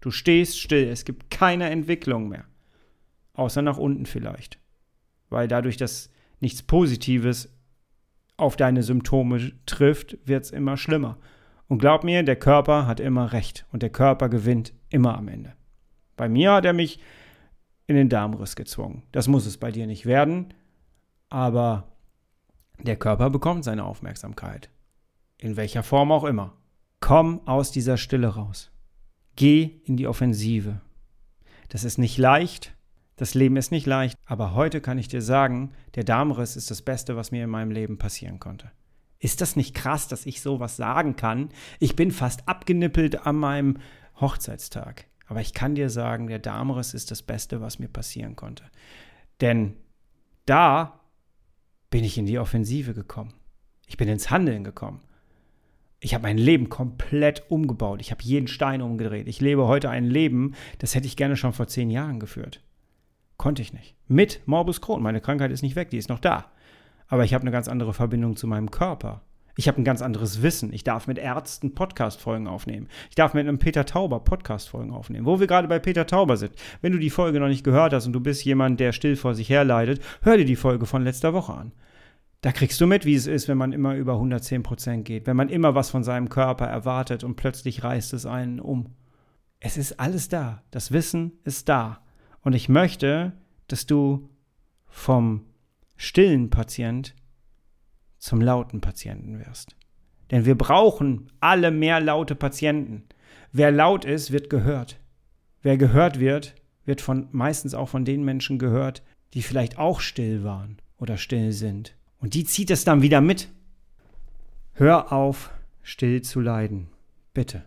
Du 0.00 0.10
stehst 0.10 0.58
still, 0.58 0.88
es 0.88 1.04
gibt 1.04 1.30
keine 1.30 1.68
Entwicklung 1.68 2.30
mehr. 2.30 2.46
Außer 3.34 3.60
nach 3.60 3.76
unten 3.76 4.06
vielleicht. 4.06 4.58
Weil 5.28 5.46
dadurch, 5.46 5.76
dass 5.76 6.10
nichts 6.40 6.62
Positives 6.62 7.50
auf 8.38 8.56
deine 8.56 8.82
Symptome 8.82 9.52
trifft, 9.66 10.16
wird 10.24 10.44
es 10.44 10.50
immer 10.50 10.78
schlimmer. 10.78 11.18
Und 11.66 11.78
glaub 11.78 12.02
mir, 12.02 12.22
der 12.22 12.36
Körper 12.36 12.86
hat 12.86 13.00
immer 13.00 13.32
recht 13.32 13.66
und 13.72 13.82
der 13.82 13.90
Körper 13.90 14.30
gewinnt 14.30 14.72
immer 14.88 15.18
am 15.18 15.28
Ende. 15.28 15.52
Bei 16.16 16.28
mir 16.28 16.52
hat 16.52 16.64
er 16.64 16.72
mich 16.72 17.00
in 17.86 17.96
den 17.96 18.08
Darmriss 18.08 18.56
gezwungen. 18.56 19.02
Das 19.12 19.28
muss 19.28 19.44
es 19.44 19.58
bei 19.58 19.70
dir 19.70 19.86
nicht 19.86 20.06
werden, 20.06 20.54
aber 21.28 21.92
der 22.80 22.96
Körper 22.96 23.28
bekommt 23.28 23.64
seine 23.64 23.84
Aufmerksamkeit. 23.84 24.70
In 25.38 25.56
welcher 25.56 25.82
Form 25.82 26.10
auch 26.10 26.24
immer. 26.24 26.54
Komm 27.00 27.46
aus 27.46 27.70
dieser 27.70 27.96
Stille 27.96 28.28
raus. 28.28 28.70
Geh 29.36 29.80
in 29.84 29.96
die 29.96 30.08
Offensive. 30.08 30.80
Das 31.68 31.84
ist 31.84 31.98
nicht 31.98 32.18
leicht, 32.18 32.74
das 33.18 33.34
Leben 33.34 33.56
ist 33.56 33.72
nicht 33.72 33.86
leicht, 33.86 34.16
aber 34.24 34.54
heute 34.54 34.80
kann 34.80 34.96
ich 34.96 35.08
dir 35.08 35.22
sagen, 35.22 35.72
der 35.96 36.04
Darmriss 36.04 36.54
ist 36.54 36.70
das 36.70 36.82
Beste, 36.82 37.16
was 37.16 37.32
mir 37.32 37.44
in 37.44 37.50
meinem 37.50 37.72
Leben 37.72 37.98
passieren 37.98 38.38
konnte. 38.38 38.70
Ist 39.18 39.40
das 39.40 39.56
nicht 39.56 39.74
krass, 39.74 40.06
dass 40.06 40.24
ich 40.24 40.40
sowas 40.40 40.76
sagen 40.76 41.16
kann? 41.16 41.48
Ich 41.80 41.96
bin 41.96 42.12
fast 42.12 42.48
abgenippelt 42.48 43.26
an 43.26 43.34
meinem 43.34 43.78
Hochzeitstag. 44.20 45.06
Aber 45.26 45.40
ich 45.40 45.52
kann 45.52 45.74
dir 45.74 45.90
sagen, 45.90 46.28
der 46.28 46.38
Darmriss 46.38 46.94
ist 46.94 47.10
das 47.10 47.22
Beste, 47.22 47.60
was 47.60 47.80
mir 47.80 47.88
passieren 47.88 48.36
konnte. 48.36 48.64
Denn 49.40 49.74
da 50.46 51.00
bin 51.90 52.04
ich 52.04 52.18
in 52.18 52.26
die 52.26 52.38
Offensive 52.38 52.94
gekommen. 52.94 53.34
Ich 53.88 53.96
bin 53.96 54.08
ins 54.08 54.30
Handeln 54.30 54.62
gekommen. 54.62 55.02
Ich 55.98 56.14
habe 56.14 56.22
mein 56.22 56.38
Leben 56.38 56.68
komplett 56.68 57.50
umgebaut. 57.50 58.00
Ich 58.00 58.12
habe 58.12 58.22
jeden 58.22 58.46
Stein 58.46 58.80
umgedreht. 58.80 59.26
Ich 59.26 59.40
lebe 59.40 59.66
heute 59.66 59.90
ein 59.90 60.04
Leben, 60.04 60.54
das 60.78 60.94
hätte 60.94 61.08
ich 61.08 61.16
gerne 61.16 61.36
schon 61.36 61.52
vor 61.52 61.66
zehn 61.66 61.90
Jahren 61.90 62.20
geführt. 62.20 62.62
Konnte 63.38 63.62
ich 63.62 63.72
nicht. 63.72 63.94
Mit 64.08 64.40
Morbus 64.46 64.80
Crohn. 64.80 65.00
Meine 65.00 65.20
Krankheit 65.20 65.52
ist 65.52 65.62
nicht 65.62 65.76
weg, 65.76 65.90
die 65.90 65.96
ist 65.96 66.08
noch 66.08 66.18
da. 66.18 66.46
Aber 67.06 67.24
ich 67.24 67.34
habe 67.34 67.42
eine 67.42 67.52
ganz 67.52 67.68
andere 67.68 67.94
Verbindung 67.94 68.34
zu 68.34 68.48
meinem 68.48 68.70
Körper. 68.70 69.22
Ich 69.56 69.68
habe 69.68 69.80
ein 69.80 69.84
ganz 69.84 70.02
anderes 70.02 70.42
Wissen. 70.42 70.72
Ich 70.72 70.82
darf 70.82 71.06
mit 71.06 71.18
Ärzten 71.18 71.74
Podcast-Folgen 71.74 72.48
aufnehmen. 72.48 72.88
Ich 73.08 73.14
darf 73.14 73.34
mit 73.34 73.46
einem 73.46 73.58
Peter 73.58 73.86
Tauber 73.86 74.20
Podcast-Folgen 74.20 74.92
aufnehmen. 74.92 75.24
Wo 75.24 75.38
wir 75.38 75.46
gerade 75.46 75.68
bei 75.68 75.78
Peter 75.78 76.06
Tauber 76.06 76.36
sind. 76.36 76.52
Wenn 76.80 76.92
du 76.92 76.98
die 76.98 77.10
Folge 77.10 77.38
noch 77.38 77.48
nicht 77.48 77.64
gehört 77.64 77.92
hast 77.92 78.06
und 78.06 78.12
du 78.12 78.20
bist 78.20 78.44
jemand, 78.44 78.80
der 78.80 78.92
still 78.92 79.14
vor 79.14 79.36
sich 79.36 79.48
herleidet, 79.48 80.02
hör 80.22 80.36
dir 80.36 80.44
die 80.44 80.56
Folge 80.56 80.86
von 80.86 81.04
letzter 81.04 81.32
Woche 81.32 81.54
an. 81.54 81.72
Da 82.40 82.50
kriegst 82.50 82.80
du 82.80 82.86
mit, 82.88 83.04
wie 83.04 83.14
es 83.14 83.26
ist, 83.28 83.46
wenn 83.46 83.58
man 83.58 83.72
immer 83.72 83.94
über 83.94 84.14
110 84.14 84.64
Prozent 84.64 85.04
geht, 85.04 85.26
wenn 85.28 85.36
man 85.36 85.48
immer 85.48 85.76
was 85.76 85.90
von 85.90 86.04
seinem 86.04 86.28
Körper 86.28 86.66
erwartet 86.66 87.24
und 87.24 87.36
plötzlich 87.36 87.82
reißt 87.84 88.14
es 88.14 88.26
einen 88.26 88.60
um. 88.60 88.94
Es 89.60 89.76
ist 89.76 89.98
alles 89.98 90.28
da. 90.28 90.62
Das 90.70 90.92
Wissen 90.92 91.32
ist 91.44 91.68
da. 91.68 92.00
Und 92.48 92.54
ich 92.54 92.70
möchte, 92.70 93.34
dass 93.66 93.84
du 93.84 94.30
vom 94.86 95.44
stillen 95.98 96.48
Patient 96.48 97.14
zum 98.16 98.40
lauten 98.40 98.80
Patienten 98.80 99.38
wirst. 99.38 99.76
Denn 100.30 100.46
wir 100.46 100.56
brauchen 100.56 101.30
alle 101.40 101.70
mehr 101.70 102.00
laute 102.00 102.34
Patienten. 102.34 103.02
Wer 103.52 103.70
laut 103.70 104.06
ist, 104.06 104.32
wird 104.32 104.48
gehört. 104.48 104.98
Wer 105.60 105.76
gehört 105.76 106.20
wird, 106.20 106.54
wird 106.86 107.02
von, 107.02 107.28
meistens 107.32 107.74
auch 107.74 107.90
von 107.90 108.06
den 108.06 108.24
Menschen 108.24 108.58
gehört, 108.58 109.02
die 109.34 109.42
vielleicht 109.42 109.76
auch 109.78 110.00
still 110.00 110.42
waren 110.42 110.78
oder 110.96 111.18
still 111.18 111.52
sind. 111.52 111.96
Und 112.18 112.32
die 112.32 112.44
zieht 112.44 112.70
es 112.70 112.82
dann 112.82 113.02
wieder 113.02 113.20
mit. 113.20 113.50
Hör 114.72 115.12
auf, 115.12 115.50
still 115.82 116.22
zu 116.22 116.40
leiden. 116.40 116.88
Bitte. 117.34 117.66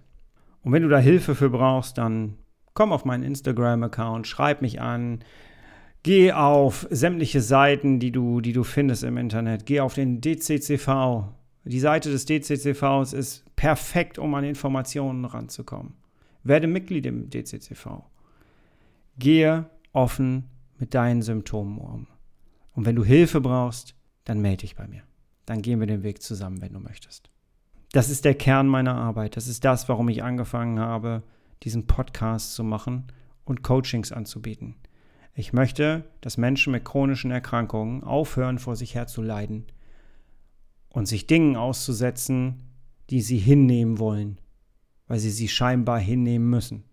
Und 0.63 0.71
wenn 0.71 0.81
du 0.81 0.89
da 0.89 0.97
Hilfe 0.97 1.35
für 1.35 1.51
brauchst, 1.51 1.99
dann 1.99 2.39
komm 2.81 2.93
auf 2.93 3.05
meinen 3.05 3.21
Instagram-Account, 3.21 4.25
schreib 4.25 4.63
mich 4.63 4.81
an, 4.81 5.19
geh 6.01 6.31
auf 6.31 6.87
sämtliche 6.89 7.39
Seiten, 7.39 7.99
die 7.99 8.11
du, 8.11 8.41
die 8.41 8.53
du 8.53 8.63
findest 8.63 9.03
im 9.03 9.17
Internet. 9.17 9.67
Geh 9.67 9.81
auf 9.81 9.93
den 9.93 10.19
DCCV. 10.19 11.25
Die 11.63 11.79
Seite 11.79 12.09
des 12.09 12.25
DCCVs 12.25 13.13
ist 13.13 13.45
perfekt, 13.55 14.17
um 14.17 14.33
an 14.33 14.45
Informationen 14.45 15.25
ranzukommen. 15.25 15.93
Werde 16.41 16.65
Mitglied 16.65 17.05
im 17.05 17.29
DCCV. 17.29 18.01
Gehe 19.19 19.69
offen 19.93 20.45
mit 20.79 20.95
deinen 20.95 21.21
Symptomen 21.21 21.77
um. 21.77 22.07
Und 22.73 22.87
wenn 22.87 22.95
du 22.95 23.03
Hilfe 23.03 23.41
brauchst, 23.41 23.93
dann 24.23 24.41
melde 24.41 24.61
dich 24.61 24.75
bei 24.75 24.87
mir. 24.87 25.03
Dann 25.45 25.61
gehen 25.61 25.79
wir 25.79 25.85
den 25.85 26.01
Weg 26.01 26.23
zusammen, 26.23 26.63
wenn 26.63 26.73
du 26.73 26.79
möchtest. 26.79 27.29
Das 27.91 28.09
ist 28.09 28.25
der 28.25 28.33
Kern 28.33 28.65
meiner 28.65 28.95
Arbeit. 28.95 29.37
Das 29.37 29.47
ist 29.47 29.65
das, 29.65 29.87
warum 29.87 30.09
ich 30.09 30.23
angefangen 30.23 30.79
habe, 30.79 31.21
diesen 31.63 31.87
Podcast 31.87 32.53
zu 32.53 32.63
machen 32.63 33.07
und 33.45 33.63
Coachings 33.63 34.11
anzubieten. 34.11 34.75
Ich 35.33 35.53
möchte, 35.53 36.03
dass 36.19 36.37
Menschen 36.37 36.71
mit 36.71 36.83
chronischen 36.83 37.31
Erkrankungen 37.31 38.03
aufhören, 38.03 38.59
vor 38.59 38.75
sich 38.75 38.95
her 38.95 39.07
zu 39.07 39.21
leiden 39.21 39.65
und 40.89 41.07
sich 41.07 41.27
Dingen 41.27 41.55
auszusetzen, 41.55 42.63
die 43.09 43.21
sie 43.21 43.37
hinnehmen 43.37 43.99
wollen, 43.99 44.39
weil 45.07 45.19
sie 45.19 45.31
sie 45.31 45.47
scheinbar 45.47 45.99
hinnehmen 45.99 46.49
müssen. 46.49 46.83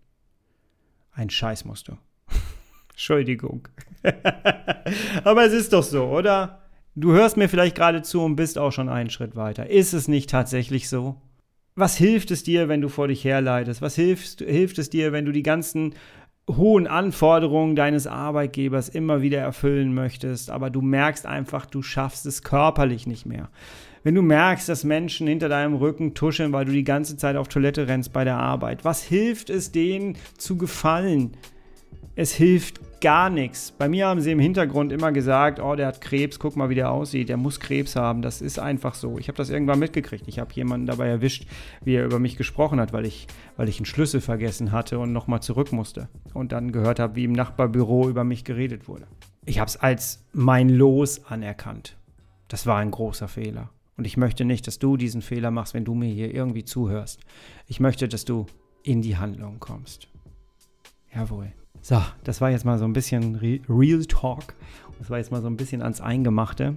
Ein 1.11 1.29
Scheiß 1.29 1.65
musst 1.65 1.89
du. 1.89 1.97
Entschuldigung. 2.91 3.67
Aber 5.23 5.45
es 5.45 5.53
ist 5.53 5.73
doch 5.73 5.83
so, 5.83 6.05
oder? 6.05 6.63
Du 6.95 7.11
hörst 7.11 7.37
mir 7.37 7.49
vielleicht 7.49 7.75
gerade 7.75 8.01
zu 8.01 8.21
und 8.21 8.35
bist 8.35 8.57
auch 8.57 8.71
schon 8.71 8.89
einen 8.89 9.09
Schritt 9.09 9.35
weiter. 9.35 9.69
Ist 9.69 9.93
es 9.93 10.07
nicht 10.07 10.29
tatsächlich 10.29 10.89
so? 10.89 11.21
Was 11.79 11.95
hilft 11.95 12.29
es 12.31 12.43
dir, 12.43 12.67
wenn 12.67 12.81
du 12.81 12.89
vor 12.89 13.07
dich 13.07 13.23
herleidest? 13.23 13.81
Was 13.81 13.95
hilft, 13.95 14.41
hilft 14.41 14.79
es 14.79 14.89
dir, 14.89 15.13
wenn 15.13 15.23
du 15.23 15.31
die 15.31 15.43
ganzen 15.43 15.95
hohen 16.49 16.87
Anforderungen 16.87 17.77
deines 17.77 18.05
Arbeitgebers 18.05 18.89
immer 18.89 19.21
wieder 19.21 19.39
erfüllen 19.39 19.93
möchtest, 19.93 20.49
aber 20.49 20.69
du 20.69 20.81
merkst 20.81 21.25
einfach, 21.25 21.65
du 21.65 21.81
schaffst 21.81 22.25
es 22.25 22.43
körperlich 22.43 23.07
nicht 23.07 23.25
mehr. 23.25 23.49
Wenn 24.03 24.15
du 24.15 24.21
merkst, 24.21 24.67
dass 24.67 24.83
Menschen 24.83 25.25
hinter 25.27 25.47
deinem 25.47 25.75
Rücken 25.75 26.15
tuscheln, 26.15 26.51
weil 26.51 26.65
du 26.65 26.73
die 26.73 26.83
ganze 26.83 27.15
Zeit 27.15 27.37
auf 27.37 27.47
Toilette 27.47 27.87
rennst 27.87 28.11
bei 28.11 28.25
der 28.25 28.37
Arbeit, 28.37 28.83
was 28.83 29.01
hilft 29.01 29.49
es 29.49 29.71
denen 29.71 30.17
zu 30.37 30.57
gefallen? 30.57 31.37
Es 32.19 32.33
hilft 32.33 32.99
gar 32.99 33.29
nichts. 33.29 33.71
Bei 33.71 33.87
mir 33.87 34.07
haben 34.07 34.19
sie 34.19 34.33
im 34.33 34.39
Hintergrund 34.39 34.91
immer 34.91 35.13
gesagt, 35.13 35.61
oh, 35.61 35.77
der 35.77 35.87
hat 35.87 36.01
Krebs, 36.01 36.37
guck 36.37 36.57
mal, 36.57 36.69
wie 36.69 36.75
der 36.75 36.91
aussieht, 36.91 37.29
der 37.29 37.37
muss 37.37 37.61
Krebs 37.61 37.95
haben. 37.95 38.21
Das 38.21 38.41
ist 38.41 38.59
einfach 38.59 38.93
so. 38.93 39.17
Ich 39.17 39.29
habe 39.29 39.37
das 39.37 39.49
irgendwann 39.49 39.79
mitgekriegt. 39.79 40.27
Ich 40.27 40.37
habe 40.37 40.53
jemanden 40.53 40.85
dabei 40.85 41.07
erwischt, 41.07 41.47
wie 41.81 41.95
er 41.95 42.03
über 42.03 42.19
mich 42.19 42.35
gesprochen 42.35 42.81
hat, 42.81 42.91
weil 42.91 43.05
ich, 43.05 43.27
weil 43.55 43.69
ich 43.69 43.77
einen 43.77 43.85
Schlüssel 43.85 44.19
vergessen 44.19 44.73
hatte 44.73 44.99
und 44.99 45.13
nochmal 45.13 45.41
zurück 45.41 45.71
musste. 45.71 46.09
Und 46.33 46.51
dann 46.51 46.73
gehört 46.73 46.99
habe, 46.99 47.15
wie 47.15 47.23
im 47.23 47.31
Nachbarbüro 47.31 48.09
über 48.09 48.25
mich 48.25 48.43
geredet 48.43 48.89
wurde. 48.89 49.07
Ich 49.45 49.59
habe 49.59 49.69
es 49.69 49.77
als 49.77 50.25
mein 50.33 50.67
Los 50.67 51.25
anerkannt. 51.25 51.95
Das 52.49 52.65
war 52.65 52.79
ein 52.79 52.91
großer 52.91 53.29
Fehler. 53.29 53.69
Und 53.95 54.03
ich 54.03 54.17
möchte 54.17 54.43
nicht, 54.43 54.67
dass 54.67 54.77
du 54.77 54.97
diesen 54.97 55.21
Fehler 55.21 55.51
machst, 55.51 55.73
wenn 55.73 55.85
du 55.85 55.95
mir 55.95 56.13
hier 56.13 56.35
irgendwie 56.35 56.65
zuhörst. 56.65 57.21
Ich 57.67 57.79
möchte, 57.79 58.09
dass 58.09 58.25
du 58.25 58.45
in 58.83 59.01
die 59.01 59.15
Handlung 59.15 59.61
kommst. 59.61 60.09
Jawohl. 61.15 61.53
So, 61.81 62.01
das 62.23 62.41
war 62.41 62.49
jetzt 62.49 62.65
mal 62.65 62.77
so 62.77 62.85
ein 62.85 62.93
bisschen 62.93 63.35
Real 63.67 64.05
Talk. 64.05 64.53
Das 64.99 65.09
war 65.09 65.17
jetzt 65.17 65.31
mal 65.31 65.41
so 65.41 65.47
ein 65.47 65.57
bisschen 65.57 65.81
ans 65.81 66.01
Eingemachte. 66.01 66.75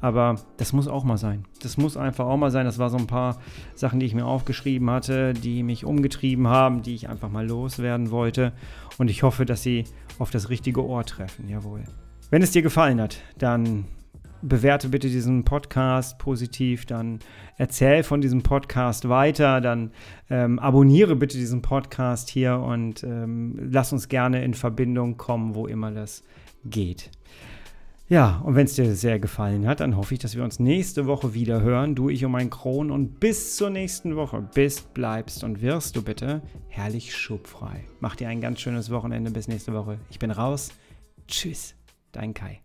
Aber 0.00 0.36
das 0.58 0.74
muss 0.74 0.86
auch 0.86 1.02
mal 1.04 1.16
sein. 1.16 1.46
Das 1.62 1.78
muss 1.78 1.96
einfach 1.96 2.26
auch 2.26 2.36
mal 2.36 2.50
sein. 2.50 2.66
Das 2.66 2.78
war 2.78 2.90
so 2.90 2.98
ein 2.98 3.06
paar 3.06 3.40
Sachen, 3.74 4.00
die 4.00 4.06
ich 4.06 4.14
mir 4.14 4.26
aufgeschrieben 4.26 4.90
hatte, 4.90 5.32
die 5.32 5.62
mich 5.62 5.86
umgetrieben 5.86 6.46
haben, 6.46 6.82
die 6.82 6.94
ich 6.94 7.08
einfach 7.08 7.30
mal 7.30 7.46
loswerden 7.46 8.10
wollte. 8.10 8.52
Und 8.98 9.08
ich 9.10 9.22
hoffe, 9.22 9.46
dass 9.46 9.62
sie 9.62 9.84
auf 10.18 10.30
das 10.30 10.50
richtige 10.50 10.84
Ohr 10.84 11.04
treffen. 11.04 11.48
Jawohl. 11.48 11.84
Wenn 12.30 12.42
es 12.42 12.50
dir 12.50 12.62
gefallen 12.62 13.00
hat, 13.00 13.18
dann 13.38 13.86
bewerte 14.48 14.88
bitte 14.88 15.08
diesen 15.08 15.44
Podcast 15.44 16.18
positiv, 16.18 16.86
dann 16.86 17.18
erzähl 17.56 18.02
von 18.02 18.20
diesem 18.20 18.42
Podcast 18.42 19.08
weiter, 19.08 19.60
dann 19.60 19.90
ähm, 20.30 20.58
abonniere 20.58 21.16
bitte 21.16 21.36
diesen 21.36 21.62
Podcast 21.62 22.28
hier 22.28 22.58
und 22.58 23.02
ähm, 23.04 23.58
lass 23.70 23.92
uns 23.92 24.08
gerne 24.08 24.44
in 24.44 24.54
Verbindung 24.54 25.16
kommen, 25.16 25.54
wo 25.54 25.66
immer 25.66 25.90
das 25.90 26.22
geht. 26.64 27.10
Ja, 28.06 28.42
und 28.44 28.54
wenn 28.54 28.66
es 28.66 28.74
dir 28.74 28.94
sehr 28.94 29.18
gefallen 29.18 29.66
hat, 29.66 29.80
dann 29.80 29.96
hoffe 29.96 30.12
ich, 30.12 30.20
dass 30.20 30.36
wir 30.36 30.44
uns 30.44 30.58
nächste 30.58 31.06
Woche 31.06 31.32
wieder 31.32 31.62
hören, 31.62 31.94
du, 31.94 32.10
ich 32.10 32.22
und 32.24 32.32
mein 32.32 32.50
Kron. 32.50 32.90
Und 32.90 33.18
bis 33.18 33.56
zur 33.56 33.70
nächsten 33.70 34.14
Woche 34.14 34.46
bist, 34.54 34.92
bleibst 34.92 35.42
und 35.42 35.62
wirst 35.62 35.96
du 35.96 36.02
bitte 36.02 36.42
herrlich 36.68 37.16
schubfrei. 37.16 37.84
Mach 38.00 38.14
dir 38.14 38.28
ein 38.28 38.42
ganz 38.42 38.60
schönes 38.60 38.90
Wochenende 38.90 39.30
bis 39.30 39.48
nächste 39.48 39.72
Woche. 39.72 39.98
Ich 40.10 40.18
bin 40.18 40.30
raus. 40.30 40.70
Tschüss, 41.26 41.74
dein 42.12 42.34
Kai. 42.34 42.60